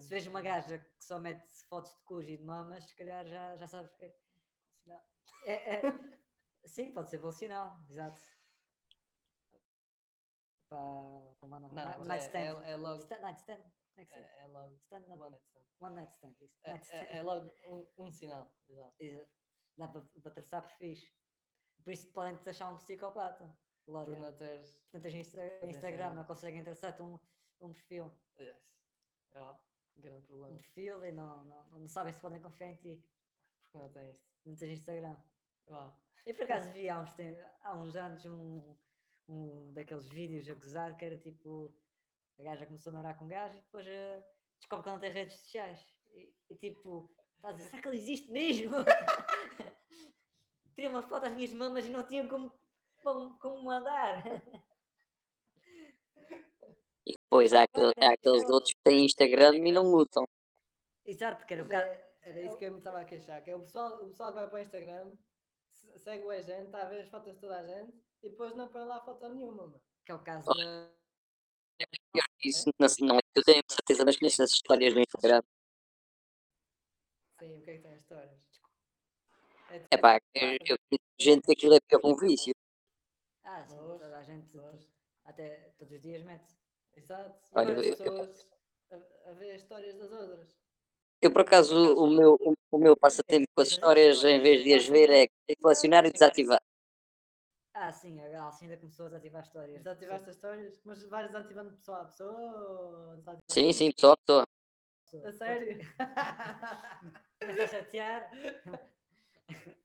Se 0.00 0.08
vês 0.08 0.26
uma 0.26 0.42
gaja 0.42 0.78
que 0.78 1.04
só 1.04 1.18
mete 1.20 1.46
fotos 1.68 1.94
de 1.94 2.02
cujo 2.02 2.28
e 2.28 2.36
de 2.36 2.42
mamas, 2.44 2.84
se 2.84 2.94
calhar 2.96 3.24
já, 3.26 3.56
já 3.56 3.66
sabes 3.68 3.94
que 3.94 4.04
é. 4.06 4.23
É, 5.44 5.76
é- 5.76 6.14
Sim, 6.66 6.92
pode 6.92 7.10
ser 7.10 7.18
bom 7.18 7.30
sinal, 7.30 7.78
exato. 7.90 8.20
Para 10.68 10.78
uma 11.42 11.60
Não, 11.60 12.04
night 12.04 12.24
é, 12.24 12.26
stand. 12.26 12.64
é, 12.64 12.70
é 12.72 12.76
logo. 12.76 13.02
Stand, 13.02 13.20
night 13.20 13.40
stand. 13.40 13.62
night 13.96 14.10
stand. 14.10 14.24
É, 14.24 14.42
é 14.42 14.46
logo. 14.46 14.74
Stand. 14.76 15.04
One 15.08 15.18
night 15.20 15.42
stand. 15.44 15.64
One 15.80 15.94
night 15.94 16.12
stand. 16.14 16.34
É, 16.64 16.70
Night 16.70 16.84
stand. 16.86 17.22
logo 17.22 17.54
um, 17.66 17.86
um 17.98 18.10
sinal. 18.10 18.50
Exato. 18.68 18.94
Exato. 18.98 19.28
Dá 19.76 19.88
para, 19.88 20.30
traçar 20.32 20.62
perfis. 20.62 21.12
Por 21.82 21.92
isso 21.92 22.10
podem-te 22.12 22.48
achar 22.48 22.72
um 22.72 22.78
psicopata. 22.78 23.56
Logo. 23.86 24.10
Por 24.10 24.18
não 24.18 24.32
teres. 24.32 24.72
Portanto, 24.90 25.14
Instagram, 25.14 26.10
sim. 26.10 26.16
não 26.16 26.24
conseguem 26.24 26.64
traçar-te 26.64 27.02
um, 27.02 27.18
um 27.60 27.72
perfil. 27.74 28.10
Yes. 28.40 28.56
É 29.34 29.42
um 29.42 29.56
grande 29.96 30.24
Um 30.24 30.26
problema. 30.26 30.56
perfil 30.56 31.04
e 31.04 31.12
não, 31.12 31.44
não, 31.44 31.78
não 31.80 31.88
sabem 31.88 32.12
se 32.12 32.20
podem 32.20 32.40
confiar 32.40 32.70
em 32.70 32.76
ti. 32.76 33.04
Porque 33.62 33.78
não 33.78 33.92
tens. 33.92 34.16
Não 34.46 34.56
tens 34.56 34.78
Instagram. 34.78 35.16
Uau. 35.68 35.96
Eu 36.26 36.34
por 36.34 36.44
acaso 36.44 36.70
vi 36.72 36.88
há 36.88 37.00
uns, 37.00 37.12
tem- 37.14 37.36
há 37.62 37.74
uns 37.74 37.94
anos 37.96 38.24
um, 38.24 38.76
um 39.28 39.72
daqueles 39.72 40.08
vídeos 40.08 40.48
a 40.48 40.54
gozar 40.54 40.96
que 40.96 41.04
era 41.04 41.18
tipo 41.18 41.74
a 42.38 42.42
gaja 42.42 42.66
começou 42.66 42.90
a 42.90 42.94
namorar 42.94 43.18
com 43.18 43.26
um 43.26 43.28
gajo 43.28 43.56
e 43.56 43.60
depois 43.60 43.86
eh, 43.86 44.24
descobre 44.58 44.82
que 44.82 44.88
ela 44.88 44.96
não 44.96 45.00
tem 45.02 45.12
redes 45.12 45.38
sociais. 45.38 45.86
E, 46.12 46.32
e, 46.50 46.56
tipo, 46.56 47.10
estás 47.36 47.54
a 47.54 47.56
dizer, 47.56 47.70
será 47.70 47.82
que 47.82 47.88
ele 47.88 47.96
existe 47.96 48.30
mesmo? 48.30 48.72
Tirei 50.74 50.90
uma 50.90 51.02
foto 51.02 51.22
das 51.22 51.32
minhas 51.34 51.52
mamas 51.52 51.86
e 51.86 51.90
não 51.90 52.04
tinha 52.04 52.26
como, 52.28 52.52
como, 53.02 53.38
como 53.38 53.62
mandar. 53.62 54.24
E 57.06 57.12
depois 57.12 57.52
há, 57.52 57.62
aquele- 57.62 57.92
há 58.00 58.12
aqueles 58.14 58.48
outros 58.50 58.72
que 58.72 58.80
têm 58.82 59.04
Instagram 59.04 59.56
e 59.56 59.72
não 59.72 59.84
usam. 59.92 60.26
Exato, 61.04 61.38
porque 61.38 61.54
era 61.54 61.64
cara. 61.66 61.86
é- 61.86 62.14
Era 62.30 62.40
isso 62.42 62.56
que 62.56 62.64
eu 62.64 62.72
me 62.72 62.78
estava 62.78 63.00
a 63.00 63.04
queixar. 63.04 63.42
Que 63.44 63.50
é 63.50 63.56
o 63.56 63.60
pessoal, 63.60 64.02
o 64.02 64.08
pessoal 64.08 64.30
que 64.32 64.38
vai 64.38 64.48
para 64.48 64.58
o 64.58 64.62
Instagram, 64.62 65.12
segue 65.98 66.30
a 66.30 66.42
gente, 66.42 66.66
está 66.66 66.82
a 66.82 66.88
ver 66.88 67.02
as 67.02 67.08
fotos 67.08 67.32
de 67.34 67.40
toda 67.40 67.58
a 67.58 67.66
gente 67.66 67.92
e 68.22 68.28
depois 68.30 68.54
não 68.56 68.68
põe 68.68 68.84
lá 68.84 69.00
foto 69.04 69.28
nenhuma. 69.28 69.66
Mano. 69.66 69.80
Que 70.04 70.12
é 70.12 70.14
o 70.14 70.22
caso 70.22 70.50
da. 70.54 70.90
Isso 72.44 72.70
não, 72.78 72.88
não 73.08 73.16
é 73.16 73.20
que 73.22 73.40
eu 73.40 73.44
tenho 73.44 73.62
certeza, 73.68 74.04
mas 74.04 74.16
conheço 74.18 74.42
essas 74.42 74.54
histórias 74.54 74.94
no 74.94 75.00
Instagram. 75.00 75.42
Sim, 77.40 77.58
o 77.58 77.62
que 77.62 77.70
é 77.70 77.76
que 77.76 77.82
tem 77.82 77.92
as 77.92 78.00
histórias? 78.00 78.40
É 79.70 79.80
É 79.90 79.96
pá, 79.98 80.20
eu, 80.34 80.58
eu 80.66 80.98
gente 81.18 81.50
aquilo 81.50 81.74
é 81.74 81.80
pior 81.80 82.00
que 82.00 82.06
um 82.06 82.16
vício. 82.16 82.54
Ah, 83.44 83.66
sim, 83.66 83.76
toda 83.76 84.18
a 84.18 84.22
gente. 84.22 84.56
Até 85.24 85.70
todos 85.78 85.94
os 85.94 86.02
dias 86.02 86.22
mete. 86.22 86.54
Exato. 86.94 87.38
Olha, 87.52 87.72
eu- 87.72 87.80
as 87.80 87.98
pessoas 87.98 88.48
a, 88.90 89.30
a 89.30 89.32
ver 89.32 89.54
as 89.54 89.62
histórias 89.62 89.96
das 89.96 90.12
outras. 90.12 90.48
Eu, 91.24 91.32
por 91.32 91.40
acaso, 91.40 91.74
o 91.94 92.06
meu, 92.06 92.36
o, 92.70 92.78
meu 92.78 92.94
passatempo 92.94 93.46
com 93.56 93.62
as 93.62 93.68
histórias, 93.68 94.22
em 94.24 94.42
vez 94.42 94.62
de 94.62 94.74
as 94.74 94.86
ver, 94.86 95.08
é 95.08 95.26
selecionar 95.58 96.04
e 96.04 96.12
desativar. 96.12 96.60
Ah, 97.72 97.90
sim, 97.90 98.20
a 98.20 98.42
Alcinda 98.42 98.76
começou 98.76 99.06
a 99.06 99.08
desativar 99.08 99.42
histórias. 99.42 99.78
Desativaste 99.82 100.28
as 100.28 100.34
histórias? 100.36 100.82
Mas 100.84 101.02
vais 101.08 101.28
desativando 101.28 101.70
de 101.70 101.76
pessoa 101.78 102.02
a 102.02 102.04
pessoa 102.04 102.58
ou 103.08 103.16
desativas- 103.16 103.42
Sim, 103.50 103.72
sim, 103.72 103.90
pessoa 103.90 104.12
a 104.12 104.16
pessoa. 104.18 104.44
A 105.24 105.32
sério? 105.32 105.78
Começa 107.40 107.62
a 107.62 107.68
chatear. 107.68 108.30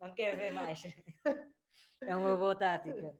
Não 0.01 0.13
quer 0.13 0.35
ver 0.35 0.51
mais. 0.51 0.83
É 2.01 2.15
uma 2.17 2.35
boa 2.35 2.53
tática. 2.53 3.15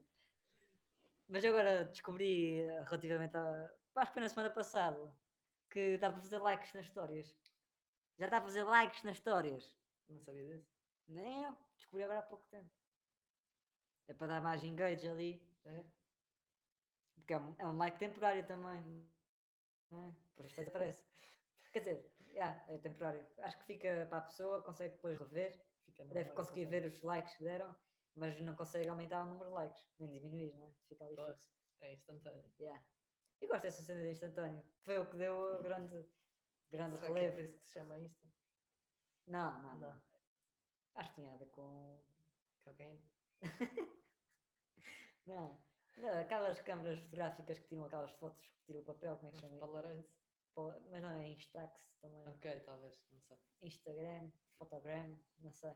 Mas 1.26 1.42
eu 1.42 1.52
agora 1.52 1.86
descobri 1.86 2.60
eh, 2.60 2.82
relativamente 2.84 3.34
a. 3.34 3.70
Acho 3.96 4.10
que 4.10 4.12
foi 4.12 4.22
na 4.22 4.28
semana 4.28 4.50
passada 4.50 5.10
que 5.70 5.96
dá 5.96 6.10
para 6.10 6.20
fazer 6.20 6.38
likes 6.38 6.74
nas 6.74 6.84
histórias. 6.84 7.34
Já 8.20 8.26
dá 8.26 8.38
para 8.38 8.48
fazer 8.48 8.64
likes 8.64 9.02
nas 9.02 9.16
histórias. 9.16 9.74
Não 10.06 10.20
sabia 10.20 10.44
disso. 10.46 10.70
Nem 11.08 11.44
eu. 11.44 11.56
Descobri 11.78 12.02
agora 12.02 12.18
há 12.18 12.22
pouco 12.22 12.46
tempo. 12.50 12.70
É 14.08 14.12
para 14.12 14.26
dar 14.26 14.42
mais 14.42 14.62
engage 14.62 15.08
ali. 15.08 15.42
É? 15.64 15.82
Porque 17.14 17.32
é 17.32 17.38
um, 17.38 17.54
é 17.58 17.66
um 17.66 17.78
like 17.78 17.98
temporário 17.98 18.46
também. 18.46 19.08
É? 19.90 20.12
Por 20.36 20.44
isso 20.44 20.60
aparece. 20.60 21.02
Quer 21.72 21.78
dizer, 21.78 22.12
yeah, 22.28 22.62
é 22.68 22.76
temporário. 22.76 23.26
Acho 23.38 23.58
que 23.60 23.64
fica 23.64 24.06
para 24.10 24.18
a 24.18 24.22
pessoa, 24.22 24.62
consegue 24.62 24.96
depois 24.96 25.18
rever. 25.18 25.58
Deve 26.12 26.30
conseguir 26.32 26.66
ver 26.66 26.84
os 26.84 27.00
likes 27.02 27.34
que 27.36 27.44
deram, 27.44 27.74
mas 28.14 28.38
não 28.42 28.54
consegue 28.54 28.88
aumentar 28.90 29.22
o 29.22 29.30
número 29.30 29.48
de 29.48 29.54
likes. 29.54 29.82
Nem 29.98 30.12
diminuir, 30.12 30.54
não 30.56 30.66
é? 30.66 30.70
Fica 30.90 31.06
ali 31.06 31.16
fixo. 31.16 31.40
É 31.80 31.94
instantâneo. 31.94 32.44
Yeah. 32.60 32.84
Eu 33.40 33.48
gosto 33.48 33.62
dessa 33.62 33.82
cena 33.82 34.02
de 34.02 34.10
instantâneo. 34.10 34.62
Foi 34.82 34.98
o 34.98 35.06
que 35.06 35.16
deu 35.16 35.54
a 35.54 35.62
grande, 35.62 36.06
grande 36.70 36.96
Será 36.98 37.12
que 37.12 37.18
é 37.18 37.30
por 37.30 37.36
relevo. 37.36 37.40
isso 37.40 37.58
que 37.60 37.66
se 37.66 37.72
chama 37.72 37.98
Insta? 37.98 38.28
Não, 39.26 39.62
não, 39.62 39.74
não. 39.78 40.02
Acho 40.94 41.08
que 41.10 41.14
tinha 41.20 41.32
a 41.32 41.36
ver 41.36 41.48
com. 41.50 42.00
Cocaine? 42.64 43.00
Não. 45.26 45.58
não 45.98 46.18
aquelas 46.20 46.60
câmaras 46.62 46.98
fotográficas 47.00 47.58
que 47.58 47.68
tiram 47.68 47.84
aquelas 47.84 48.10
fotos 48.12 48.46
que 48.46 48.64
tiram 48.66 48.80
o 48.80 48.84
papel, 48.84 49.16
como 49.16 49.28
é 49.28 49.32
que 49.32 49.40
chama? 49.40 49.58
Polaroid? 49.58 50.06
Pol- 50.54 50.80
Mas 50.90 51.02
não 51.02 51.10
é 51.10 51.28
Instax 51.28 51.80
também. 52.00 52.26
Ok, 52.28 52.60
talvez. 52.60 53.00
Não 53.12 53.20
sei. 53.20 53.36
Instagram, 53.62 54.30
Photogram, 54.58 55.16
não 55.38 55.52
sei. 55.52 55.74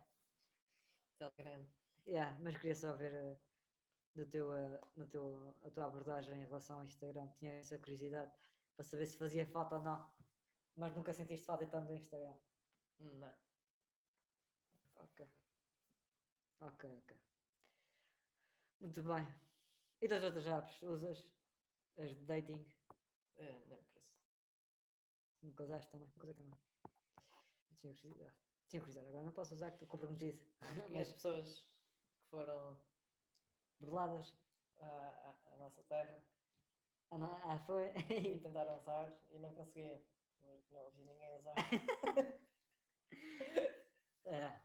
Telegram. 1.18 1.66
Yeah, 2.06 2.36
mas 2.40 2.56
queria 2.56 2.74
só 2.74 2.92
ver 2.96 3.14
eh, 3.14 3.38
do 4.14 4.26
teu, 4.26 4.52
eh, 4.54 4.80
no 4.96 5.06
teu, 5.06 5.56
a 5.64 5.70
tua 5.70 5.86
abordagem 5.86 6.34
em 6.42 6.44
relação 6.44 6.78
ao 6.80 6.84
Instagram. 6.84 7.28
Tinha 7.38 7.52
essa 7.54 7.78
curiosidade 7.78 8.32
para 8.76 8.84
saber 8.84 9.06
se 9.06 9.16
fazia 9.16 9.46
falta 9.46 9.76
ou 9.76 9.82
não. 9.82 10.10
Mas 10.76 10.94
nunca 10.94 11.12
sentiste 11.12 11.46
falta 11.46 11.64
então 11.64 11.84
do 11.84 11.94
Instagram. 11.94 12.34
Não. 13.00 13.32
Ok. 14.96 15.26
Ok, 16.60 16.84
ok. 16.98 17.16
Muito 18.80 19.02
bem. 19.02 19.26
E 20.00 20.08
das 20.08 20.22
outras 20.24 20.46
apps? 20.46 20.82
Usas? 20.82 21.18
As 21.98 22.10
de 22.16 22.24
dating? 22.26 22.64
É, 23.36 23.52
não, 23.68 23.76
por 23.84 23.98
isso. 23.98 24.14
Nunca 25.42 25.64
usaste 25.64 25.90
também? 25.90 26.08
Nunca 26.08 26.22
usei 26.24 26.34
também. 26.34 26.58
Tinha 27.80 27.94
curiosidade. 27.94 28.34
Tinha 28.68 28.80
curiosidade. 28.80 29.08
Agora 29.08 29.24
não 29.24 29.32
posso 29.32 29.54
usar 29.54 29.68
que 29.70 29.74
estou 29.76 29.88
comprometido. 29.88 30.38
Mas 30.60 30.88
Mas 30.90 31.12
pessoas 31.12 31.60
que 31.60 32.30
foram 32.30 32.76
burladas. 33.80 34.32
à, 34.80 34.86
à, 34.86 35.34
à 35.54 35.56
nossa 35.56 35.82
terra 35.84 36.20
Ah, 37.10 37.18
não, 37.18 37.32
ah, 37.50 37.58
foi. 37.66 37.92
e 38.10 38.40
tentaram 38.40 38.76
usar 38.76 39.12
e 39.30 39.38
não 39.38 39.54
conseguiam. 39.54 40.13
Mas 40.44 40.70
não 40.70 40.90
vi 40.92 41.04
ninguém 41.04 41.36
usar. 41.36 41.54
é. 44.26 44.60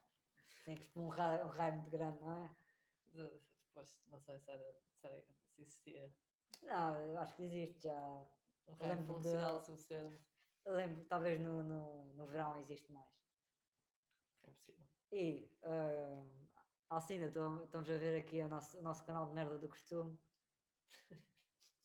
Tem 0.65 0.75
que 0.75 0.85
pôr 0.85 1.01
um 1.01 1.09
raio, 1.09 1.45
um 1.45 1.49
raio 1.49 1.75
muito 1.75 1.89
grande, 1.89 2.19
não 2.21 2.45
é? 2.45 2.55
De- 3.13 3.41
Depois, 3.67 4.01
não 4.07 4.19
sei 4.19 4.39
se, 4.39 4.51
era, 4.51 4.63
se, 4.91 5.25
existia 5.57 6.13
Não, 6.63 6.99
eu 7.01 7.17
acho 7.17 7.35
que 7.35 7.43
existe 7.43 7.83
já. 7.83 8.27
um 8.67 8.73
raio 8.73 8.89
lembro 8.95 9.05
de- 9.05 9.13
funcional 9.13 9.57
o 9.57 9.59
suficiente. 9.59 10.23
Eu 10.65 10.73
lembro, 10.73 11.05
talvez 11.05 11.39
no, 11.39 11.63
no, 11.63 12.13
no 12.13 12.27
verão 12.27 12.59
existe 12.59 12.91
mais. 12.91 13.09
É 14.43 14.51
possível. 14.51 14.85
E, 15.11 15.49
ah, 15.63 16.25
Alcina, 16.89 17.27
estamos 17.27 17.89
a 17.89 17.97
ver 17.97 18.19
aqui 18.19 18.41
o 18.41 18.47
nosso, 18.47 18.79
o 18.79 18.81
nosso 18.81 19.05
canal 19.05 19.27
de 19.27 19.33
merda 19.33 19.57
do 19.57 19.69
costume. 19.69 20.19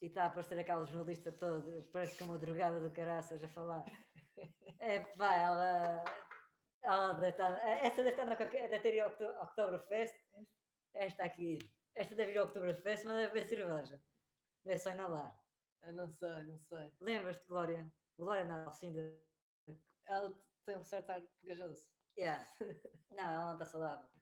E 0.05 0.09
está 0.09 0.25
a 0.25 0.27
aparecer 0.27 0.59
aquela 0.59 0.85
jornalista 0.85 1.33
toda, 1.33 1.83
parece 1.91 2.15
que 2.15 2.23
é 2.23 2.27
uma 2.27 2.37
drogada 2.37 2.79
do 2.79 2.91
caraças 2.91 3.43
a 3.43 3.49
falar. 3.49 3.83
É 4.79 5.01
pá, 5.17 5.35
ela. 5.35 6.05
Ela 6.83 7.15
deve 7.15 7.31
estar. 7.31 7.53
Esta 7.83 8.03
deve 8.03 8.11
estar 8.11 8.27
na 8.27 8.35
deve 8.35 8.81
ter 8.81 9.03
Oktoberfest. 9.41 10.15
Esta 10.93 11.25
aqui. 11.25 11.59
Esta 11.95 12.15
deve 12.15 12.33
ir 12.33 12.39
ao 12.39 12.45
Oktoberfest, 12.45 13.07
mas 13.07 13.17
deve 13.17 13.33
beber 13.33 13.49
cerveja. 13.49 14.03
Deve 14.63 14.79
só 14.79 14.91
inalar. 14.91 15.35
Eu 15.85 15.95
não 15.95 16.07
sei, 16.07 16.43
não 16.43 16.59
sei. 16.59 16.93
Lembras-te, 17.01 17.47
Glória? 17.47 17.91
Glória 18.19 18.45
não, 18.45 18.67
Alcinda. 18.67 19.01
Ela 20.07 20.35
tem 20.67 20.77
um 20.77 20.85
certo 20.85 21.09
ar 21.09 21.23
pegajoso. 21.41 21.87
Yeah. 22.19 22.47
Não, 23.11 23.25
ela 23.25 23.45
não 23.47 23.53
está 23.55 23.65
saudável. 23.65 24.14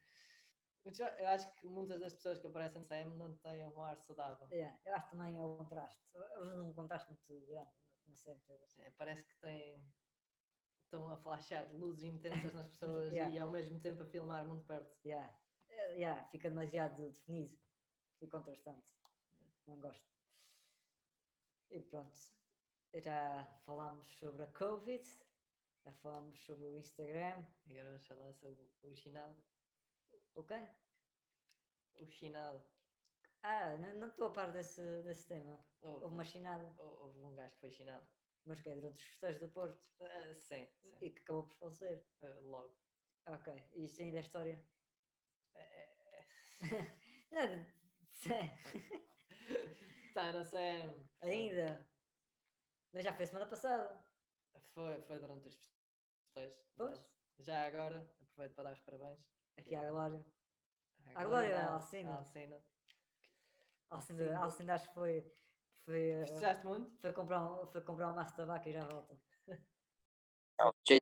Eu, 0.85 1.29
acho 1.29 1.55
que 1.55 1.67
muitas 1.67 2.01
das 2.01 2.13
pessoas 2.15 2.41
que 2.41 2.47
aparecem 2.47 2.81
no 2.81 2.89
CM 2.89 3.17
não 3.17 3.37
têm 3.39 3.65
um 3.67 3.83
ar 3.83 3.97
saudável. 4.01 4.49
Yeah, 4.51 4.77
eu 4.85 4.95
acho 4.95 5.11
também 5.11 5.37
é 5.37 5.41
o 5.41 5.57
contraste. 5.57 6.03
Eles 6.15 6.59
um 6.59 6.73
contraste 6.73 7.09
muito 7.09 7.47
grande. 7.47 7.71
Não 8.07 8.17
sei. 8.17 8.37
É, 8.79 8.91
parece 8.91 9.23
que 9.29 9.37
têm. 9.41 9.93
Estão 10.85 11.09
a 11.09 11.17
flashar 11.17 11.73
luzes 11.75 12.03
intensas 12.03 12.53
nas 12.53 12.69
pessoas 12.69 13.13
Yeah. 13.15 13.35
e 13.35 13.39
ao 13.39 13.51
mesmo 13.51 13.81
tempo 13.81 14.03
a 14.03 14.07
filmar 14.07 14.47
muito 14.47 14.67
perto. 14.67 14.95
Yeah. 15.07 15.33
Eh, 15.71 15.95
yeah, 15.95 16.25
fica 16.29 16.51
demasiado 16.51 17.11
definido 17.13 17.57
e 18.21 18.27
contrastante. 18.27 18.87
Não 19.67 19.81
gosto. 19.81 20.05
E 21.71 21.81
pronto. 21.81 22.21
Já 22.93 23.47
falámos 23.65 24.13
sobre 24.19 24.43
a 24.43 24.47
Covid, 24.49 25.03
já 25.85 25.93
falámos 25.93 26.39
sobre 26.45 26.67
o 26.67 26.77
Instagram. 26.77 27.47
E 27.67 27.73
agora 27.73 27.91
vamos 27.93 28.07
falar 28.07 28.35
sobre 28.35 28.61
o 28.83 28.95
chinado. 28.95 29.52
O 30.35 30.43
quê? 30.45 30.61
O 32.01 32.07
chinado. 32.07 32.63
Ah, 33.43 33.77
não 33.77 33.95
não 34.01 34.09
estou 34.09 34.29
a 34.29 34.33
par 34.33 34.53
desse, 34.53 34.81
desse 35.03 35.27
tema. 35.29 35.59
Houve, 35.81 36.05
Houve 36.05 36.15
uma 36.15 36.25
chinada, 36.25 36.75
hou- 36.79 37.03
houve 37.03 37.19
um 37.21 37.35
gajo 37.35 37.55
que 37.55 37.61
foi 37.61 37.71
chinado. 37.71 38.07
mas 38.45 38.61
que 38.61 38.71
é 38.71 38.75
durante 38.75 38.99
os 38.99 39.05
festejos 39.11 39.41
do 39.41 39.49
Porto 39.51 39.81
Ah, 40.01 40.35
sim, 40.41 40.67
sim. 40.81 40.97
e 41.01 41.11
que 41.11 41.21
acabou 41.23 41.45
por 41.47 41.57
falecer. 41.57 42.05
Ah, 42.23 42.39
logo. 42.43 42.75
Ok, 43.27 43.53
e 43.75 43.85
isto 43.85 44.03
ainda 44.03 44.17
é 44.19 44.21
história? 44.21 44.67
É, 45.55 45.61
é, 45.63 46.19
é. 46.19 46.27
Sei. 48.13 48.51
Tá, 50.15 50.31
não 50.33 50.45
sei. 50.45 51.09
ainda? 51.23 51.89
Mas 52.93 53.03
já 53.05 53.15
foi 53.15 53.27
semana 53.27 53.47
passada. 53.49 54.05
Foi, 54.75 55.01
foi 55.03 55.19
durante 55.19 55.49
os 55.49 55.55
festejos. 56.35 56.59
Pois. 56.77 57.01
Já 57.39 57.67
agora, 57.67 57.99
aproveito 58.21 58.55
para 58.55 58.65
dar 58.65 58.73
os 58.75 58.81
parabéns. 58.81 59.42
Aqui 59.59 59.75
à 59.75 59.91
Glória. 59.91 60.25
À 61.15 61.25
Glória, 61.25 61.57
à 61.57 61.61
à 61.61 61.67
Al- 61.69 61.75
Alcina. 61.75 62.11
à 62.13 62.17
Alcina. 62.19 62.57
Alcinda, 63.91 64.25
Sim. 64.25 64.35
Alcinda 64.35 64.75
acho 64.75 64.89
que 64.89 64.95
foi, 64.95 65.33
foi, 65.85 66.11
eh, 66.11 66.27
Festejaste 66.27 66.67
muito? 66.67 66.91
foi, 67.01 67.13
comprar 67.13 67.43
um, 67.45 67.67
foi 67.67 67.81
comprar 67.83 68.11
um 68.11 68.15
maço 68.15 68.31
de 68.31 68.37
tabaco 68.39 68.69
e 68.69 68.73
já 68.73 68.85
volta. 68.87 69.15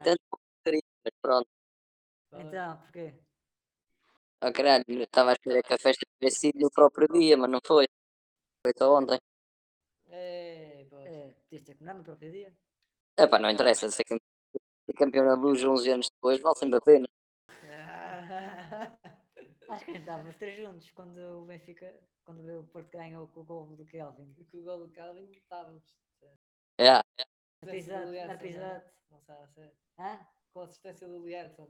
Tanto 0.02 0.40
queria, 0.64 0.82
mas 1.04 1.14
pronto. 1.22 1.48
Então, 2.32 2.76
porquê? 2.78 3.14
Oh, 4.42 4.52
caralho, 4.52 4.84
eu 4.88 5.02
estava 5.02 5.30
a 5.30 5.32
esperar 5.34 5.62
que 5.62 5.74
a 5.74 5.78
festa 5.78 6.06
tivesse 6.18 6.40
sido 6.40 6.58
no 6.60 6.70
próprio 6.70 7.06
dia, 7.08 7.36
mas 7.36 7.50
não 7.50 7.60
foi. 7.64 7.86
Foi 8.64 8.72
só 8.76 8.96
ontem. 8.96 9.18
Ei, 10.08 10.86
pois. 10.90 11.06
É, 11.06 11.30
podias 11.44 11.62
ter 11.62 11.74
comido 11.76 11.98
no 11.98 12.04
próprio 12.04 12.32
dia. 12.32 12.52
Epá, 13.18 13.38
não 13.38 13.50
interessa, 13.50 13.90
ser 13.90 14.04
campeão, 14.96 15.24
na 15.24 15.34
luz 15.34 15.62
11 15.62 15.90
anos 15.90 16.08
depois 16.10 16.40
vale 16.40 16.56
sempre 16.56 16.78
a 16.78 16.80
pena. 16.80 17.06
Acho 19.70 19.84
que 19.84 19.90
a 19.90 19.94
gente 19.94 20.00
estava 20.00 20.28
os 20.28 20.36
três 20.36 20.56
juntos 20.56 20.90
quando 20.90 21.18
o 21.18 21.46
Benfica, 21.46 21.94
quando 22.24 22.60
o 22.60 22.64
Porto 22.68 22.90
ganhou 22.90 23.28
com 23.28 23.40
o 23.40 23.44
gol 23.44 23.76
do 23.76 23.84
Kelvin. 23.86 24.34
Com 24.50 24.58
o 24.58 24.62
gol 24.62 24.86
do 24.86 24.92
Calvin 24.92 25.30
estávamos. 25.30 25.94
É, 26.78 27.02
pisada, 27.70 28.06
na 28.06 28.10
Lierson, 28.10 28.60
não 29.10 29.18
é? 29.18 29.20
sabe 29.22 29.42
a 29.42 29.48
ser. 29.48 29.74
Hã? 29.98 30.26
Com 30.52 30.60
a 30.60 30.64
assistência 30.64 31.08
do 31.08 31.24
Lierson. 31.24 31.66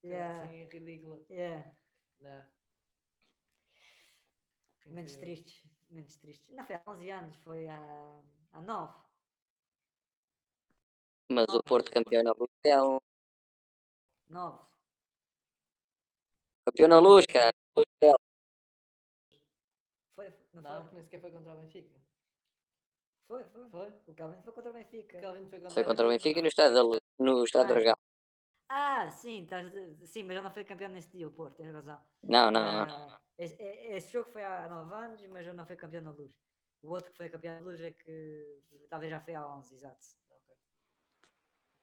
que 0.00 0.08
Yeah, 0.08 0.44
Assim, 0.44 0.64
ridículo. 0.64 1.24
yeah. 1.30 1.72
Não. 2.20 2.44
Menos 4.86 5.16
tristes, 5.16 5.62
menos 5.88 6.16
tristes. 6.18 6.54
Não 6.54 6.66
foi 6.66 6.76
há 6.76 6.82
11 6.86 7.10
anos, 7.10 7.36
foi 7.36 7.68
há, 7.68 8.22
há 8.52 8.60
9. 8.60 9.04
mas 11.30 11.48
o 11.48 11.62
Porto 11.62 11.90
campeão 11.90 12.22
é 12.64 12.82
um 12.82 12.98
9. 14.28 14.73
Campeão 16.64 16.88
na 16.88 16.98
luz, 16.98 17.26
cara. 17.26 17.52
Foi, 17.74 17.84
não, 20.54 20.62
Não, 20.62 20.88
foi? 20.88 21.20
foi 21.20 21.30
contra 21.30 21.52
o 21.52 21.60
Benfica. 21.60 22.00
Foi, 23.26 23.44
foi. 23.44 23.68
Foi? 23.70 23.88
O 24.06 24.14
Kelvin 24.14 24.42
foi 24.42 24.52
contra 24.52 24.70
o 24.70 24.74
Benfica. 24.74 25.18
O 25.18 25.20
Calvin 25.20 25.48
foi 25.48 25.58
contra 25.58 25.74
Foi 25.74 25.84
contra 25.84 26.06
o 26.06 26.08
Benfica 26.08 26.38
e 26.38 26.42
no 26.42 26.48
estádio 26.48 26.74
da 26.74 26.82
luz, 26.82 27.00
no 27.18 27.44
estádio 27.44 27.68
do 27.68 27.72
Ah, 27.72 27.74
Dragão. 27.74 27.96
Ah, 28.68 29.10
sim, 29.10 29.46
sim, 30.06 30.22
mas 30.24 30.36
já 30.36 30.42
não 30.42 30.50
foi 30.50 30.64
campeão 30.64 30.88
nesse 30.90 31.10
dia, 31.10 31.28
o 31.28 31.30
Porto, 31.30 31.56
tens 31.56 31.72
razão. 31.72 32.00
Não, 32.22 32.50
não, 32.50 32.86
não. 32.86 33.18
Esse, 33.36 33.60
esse 33.62 34.12
jogo 34.12 34.30
foi 34.30 34.42
há 34.44 34.68
9 34.68 34.94
anos, 34.94 35.26
mas 35.28 35.44
já 35.44 35.52
não 35.52 35.66
foi 35.66 35.76
campeão 35.76 36.02
na 36.02 36.10
luz. 36.12 36.32
O 36.82 36.90
outro 36.90 37.10
que 37.10 37.16
foi 37.16 37.28
campeão 37.28 37.54
na 37.54 37.60
luz 37.60 37.80
é 37.80 37.92
que 37.92 38.62
talvez 38.88 39.10
já 39.10 39.20
foi 39.20 39.34
há 39.34 39.46
11, 39.46 39.74
exato. 39.74 40.06
Ok. 40.30 40.56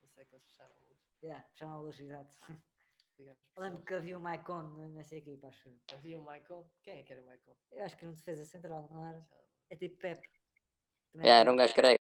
Eu 0.04 0.10
sei 0.10 0.26
que 0.26 0.36
eles 0.36 0.46
fecharam 0.46 0.74
a 0.74 0.80
luz. 0.80 0.98
Yeah, 1.22 1.46
chama 1.54 1.74
a 1.76 1.80
luz, 1.82 2.00
exato. 2.00 2.38
Digamos, 3.22 3.40
Eu 3.56 3.64
lembro 3.64 3.84
que 3.84 3.94
havia 3.94 4.18
o 4.18 4.22
Maicon 4.22 4.64
nessa 4.90 5.16
equipa, 5.16 5.48
acho. 5.48 5.70
eu. 5.70 5.76
Havia 5.94 6.20
o 6.20 6.26
Michael. 6.26 6.70
Quem 6.84 7.00
é 7.00 7.04
que 7.04 7.14
era 7.14 7.22
o 7.22 7.26
Michael? 7.26 7.58
Eu 7.72 7.84
acho 7.86 7.98
que 7.98 8.04
era 8.06 8.12
um 8.12 8.16
defesa 8.16 8.46
central, 8.46 8.88
não 8.92 9.08
era? 9.08 9.26
É 9.70 9.76
tipo 9.76 9.98
Pepe. 9.98 10.28
Também 11.14 11.30
É, 11.30 11.40
era 11.40 11.52
um 11.52 11.56
gajo. 11.56 11.74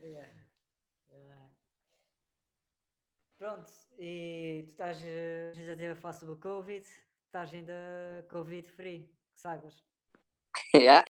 Yeah. 0.00 0.28
Yeah. 1.10 1.50
Pronto, 3.36 3.72
e 3.98 4.62
tu 4.66 4.70
estás, 4.70 5.02
eh, 5.04 5.52
já 5.54 5.76
teve 5.76 5.88
a 5.88 5.96
falar 5.96 6.12
sobre 6.14 6.34
o 6.34 6.38
Covid, 6.38 6.86
estás 7.26 7.52
ainda 7.52 8.26
Covid 8.30 8.68
free, 8.70 9.08
que 9.34 9.40
saibas. 9.40 9.84
Yeah. 10.74 11.04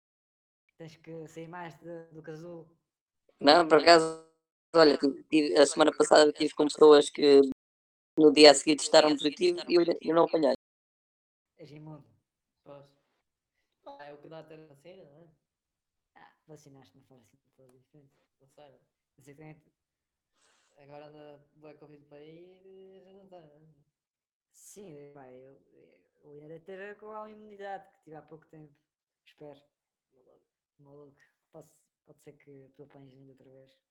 Tens 0.79 0.97
que 0.97 1.27
sair 1.29 1.49
mais 1.49 1.75
de- 1.81 2.05
do 2.13 2.23
casulo. 2.23 2.69
Não, 3.41 3.67
por 3.67 3.79
acaso, 3.79 4.26
olha, 4.77 4.99
tive- 5.31 5.57
a 5.59 5.67
semana 5.67 5.93
passada 5.97 6.33
tive 6.33 6.55
com 6.55 6.65
pessoas 6.65 7.11
que 7.11 7.41
no 8.19 8.33
dia 8.33 8.51
a 8.51 8.55
seguir 8.55 8.77
testaram 8.77 9.11
positivo 9.11 9.59
e 9.69 9.75
eu, 9.75 9.83
eu 10.01 10.15
não 10.15 10.25
apanhei. 10.25 10.55
És 11.59 11.71
imune. 11.71 12.05
Pois. 12.65 12.87
Ah, 13.87 14.05
é 14.05 14.13
o 14.13 14.19
que 14.19 14.29
dá 14.29 14.41
a 14.41 14.45
ter 14.45 14.61
a 14.61 14.67
vacina, 14.67 15.05
não 15.05 15.19
é? 15.19 15.29
Ah, 16.17 16.33
vacinaste, 16.47 16.97
não 16.97 17.05
faz 17.05 17.23
assim 17.23 17.39
toda 17.57 17.69
a 17.69 17.73
diferença. 17.73 18.15
Não 18.41 18.49
sei, 18.49 19.35
quem 19.35 19.49
é 19.51 19.57
Agora 20.83 21.07
anda 21.07 21.41
boa 21.57 21.75
Covid 21.75 22.05
para 22.07 22.19
aí 22.19 22.61
e 22.65 23.03
já 23.05 23.13
não 23.13 23.25
está, 23.25 23.41
não 23.41 23.47
é? 23.47 23.61
Sim, 24.53 25.11
pá, 25.15 25.27
eu, 25.31 25.59
eu 26.25 26.49
ia 26.51 26.61
ter 26.61 26.97
com 26.99 27.13
a 27.13 27.31
imunidade 27.31 27.89
que 27.93 28.03
tive 28.05 28.17
há 28.17 28.23
pouco 28.23 28.47
tempo. 28.47 28.75
Espero. 29.25 29.61
Maluco. 30.13 30.45
Maluco. 30.79 31.17
Pode, 31.51 31.69
pode 32.05 32.21
ser 32.21 32.33
que 32.35 32.71
tu 32.77 32.83
apanhes 32.83 33.15
ainda 33.15 33.33
outra 33.33 33.51
vez. 33.51 33.86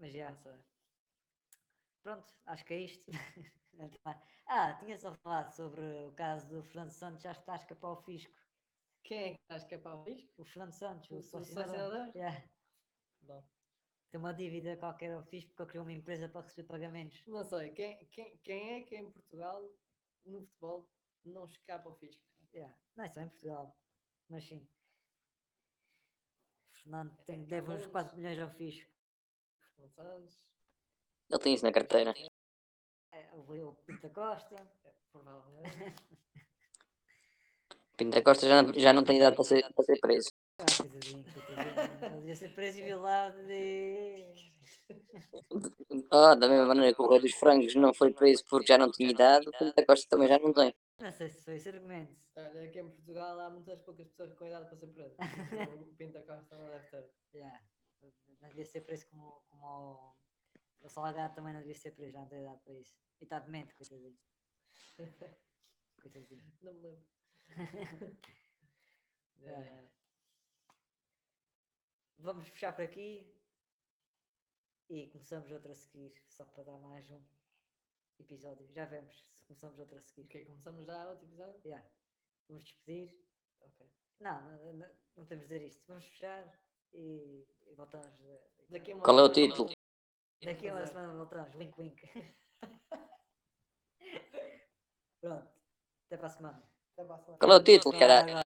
Mas 0.00 0.12
já. 0.12 0.34
Sei. 0.34 0.52
Pronto, 2.02 2.26
acho 2.46 2.64
que 2.64 2.74
é 2.74 2.80
isto. 2.80 3.04
ah, 4.46 4.74
tinha 4.80 4.96
só 4.98 5.14
falado 5.14 5.50
sobre 5.54 5.80
o 5.80 6.12
caso 6.14 6.48
do 6.48 6.62
Fernando 6.64 6.90
Santos, 6.90 7.22
já 7.22 7.32
está 7.32 7.52
a 7.52 7.56
escapar 7.56 7.88
ao 7.88 8.02
fisco. 8.02 8.34
Quem 9.02 9.18
é 9.32 9.34
que 9.34 9.40
acha 9.48 9.66
que 9.66 9.74
é 9.74 9.78
para 9.78 9.96
o 9.96 10.02
risco? 10.04 10.42
O 10.42 10.44
Fernando 10.44 10.72
Santos, 10.72 11.10
O- 11.10 11.14
o 11.16 11.18
o 11.18 11.22
sócio-senador. 11.22 11.74
sócio-senador? 11.82 12.16
Yeah. 12.16 12.48
Bom, 13.22 13.42
Tem 14.10 14.20
uma 14.20 14.34
dívida 14.34 14.76
qualquer 14.76 15.12
ao 15.12 15.22
fisco 15.24 15.54
porque 15.54 15.70
criou 15.70 15.84
uma 15.84 15.92
empresa 15.92 16.28
para 16.28 16.42
receber 16.42 16.68
pagamentos. 16.68 17.22
não 17.26 17.44
sei. 17.44 17.70
Quem, 17.72 18.08
quem, 18.08 18.38
quem 18.38 18.70
é 18.74 18.84
que 18.84 18.96
em 18.96 19.10
Portugal, 19.10 19.62
no 20.24 20.40
futebol, 20.42 20.90
não 21.24 21.44
escapa 21.44 21.88
ao 21.88 21.94
fisco? 21.98 22.22
Yeah. 22.52 22.76
Não 22.96 23.04
é 23.04 23.08
só 23.08 23.20
em 23.20 23.28
Portugal, 23.28 23.78
mas 24.28 24.44
sim. 24.44 24.68
O 26.72 26.76
Fernando 26.82 27.16
tem, 27.24 27.42
É, 27.42 27.46
deve 27.46 27.70
uns 27.70 27.86
Carlos. 27.86 27.86
4 27.86 28.16
milhões 28.16 28.38
ao 28.40 28.50
fisco. 28.50 28.90
Ele 31.30 31.38
tem 31.38 31.54
isso 31.54 31.64
na 31.64 31.72
carteira. 31.72 32.12
É, 33.12 33.28
o 33.32 33.76
da 34.02 34.10
Costa. 34.10 34.54
é, 34.84 34.92
provavelmente. 35.12 35.94
Pinta 37.96 38.22
Costa 38.22 38.48
já, 38.48 38.62
já 38.72 38.92
não 38.94 39.04
tem 39.04 39.18
idade 39.18 39.36
para 39.36 39.44
ser, 39.44 39.62
para 39.74 39.84
ser 39.84 40.00
preso. 40.00 40.30
Ah, 40.58 40.64
coitadinho, 40.82 42.34
ser 42.34 42.54
preso 42.54 42.78
e 42.78 42.82
violado 42.82 43.46
de. 43.46 44.50
Ah, 46.12 46.34
da 46.34 46.48
mesma 46.48 46.66
maneira 46.66 46.94
que 46.94 47.02
o 47.02 47.08
Rei 47.08 47.20
dos 47.20 47.34
Frangos 47.34 47.74
não 47.74 47.92
foi 47.94 48.12
preso 48.12 48.44
porque 48.48 48.72
já 48.72 48.78
não 48.78 48.90
tinha 48.90 49.10
idade, 49.10 49.48
o 49.48 49.52
Pinta 49.52 49.84
Costa 49.84 50.06
também 50.08 50.28
já 50.28 50.38
não 50.38 50.52
tem. 50.52 50.74
Não 50.98 51.12
sei 51.12 51.28
se 51.28 51.44
foi 51.44 51.56
esse 51.56 51.68
argumento. 51.68 52.16
Olha, 52.36 52.64
aqui 52.64 52.80
em 52.80 52.88
Portugal 52.88 53.38
há 53.38 53.50
muitas 53.50 53.80
poucas 53.82 54.08
pessoas 54.08 54.32
com 54.34 54.46
idade 54.46 54.66
para 54.66 54.76
ser 54.76 54.86
preso. 54.88 55.16
O 55.80 55.94
Pinta 55.96 56.20
Costa 56.22 56.56
não 56.56 56.68
deve 56.68 56.86
ter. 56.90 57.10
Yeah. 57.34 57.60
Não 58.40 58.48
devia 58.48 58.64
ser 58.64 58.80
preso 58.82 59.06
como, 59.08 59.42
como 59.48 59.66
o, 59.66 60.16
o 60.80 60.88
Salgado 60.88 61.34
também 61.34 61.52
não 61.52 61.60
devia 61.60 61.76
ser 61.76 61.92
preso, 61.92 62.12
já 62.12 62.20
não 62.20 62.28
tem 62.28 62.40
idade 62.40 62.60
para 62.62 62.74
isso. 62.74 62.96
E 63.20 63.24
está 63.24 63.38
demente, 63.38 63.74
coitadinho. 63.74 64.18
Coitadinho. 66.00 66.58
Não 66.62 66.72
me 66.74 66.80
lembro. 66.80 67.06
É. 69.42 69.88
Vamos 72.18 72.46
fechar 72.48 72.74
por 72.74 72.84
aqui 72.84 73.34
e 74.90 75.08
começamos 75.08 75.50
outro 75.50 75.72
a 75.72 75.74
seguir, 75.74 76.12
só 76.28 76.44
para 76.44 76.64
dar 76.64 76.78
mais 76.78 77.10
um 77.10 77.24
episódio. 78.18 78.70
Já 78.72 78.84
vemos 78.84 79.24
se 79.32 79.42
começamos 79.44 79.78
outro 79.78 79.96
a 79.96 80.02
seguir. 80.02 80.26
Ok, 80.26 80.44
começamos 80.44 80.84
já 80.84 81.08
outro 81.08 81.24
episódio? 81.24 81.60
Yeah. 81.64 81.88
Vamos 82.48 82.64
despedir. 82.64 83.24
Ok. 83.60 83.90
Não, 84.20 84.42
não, 84.42 84.72
não, 84.74 84.90
não 85.16 85.26
temos 85.26 85.48
de 85.48 85.54
dizer 85.54 85.66
isto. 85.66 85.82
Vamos 85.86 86.04
fechar 86.04 86.60
e, 86.94 87.46
e 87.66 87.74
voltamos. 87.74 88.20
eh, 88.24 88.40
Daqui 88.68 88.92
a 88.92 88.94
uma 88.96 89.04
Qual 89.04 89.18
é 89.18 89.22
o 89.22 89.28
título? 89.28 89.70
Daqui 90.44 90.68
a 90.68 90.74
uma 90.74 90.86
semana 90.86 91.14
voltamos. 91.14 91.54
Wink, 91.54 91.80
wink. 91.80 92.02
Pronto. 95.20 95.48
Até 96.06 96.16
para 96.16 96.26
a 96.26 96.30
semana. 96.30 96.62
Até 96.92 97.04
para 97.04 97.14
a 97.14 97.18
semana. 97.18 97.38
Qual 97.38 97.52
é 97.52 97.56
o 97.56 97.62
título, 97.64 97.98
caralho? 97.98 98.34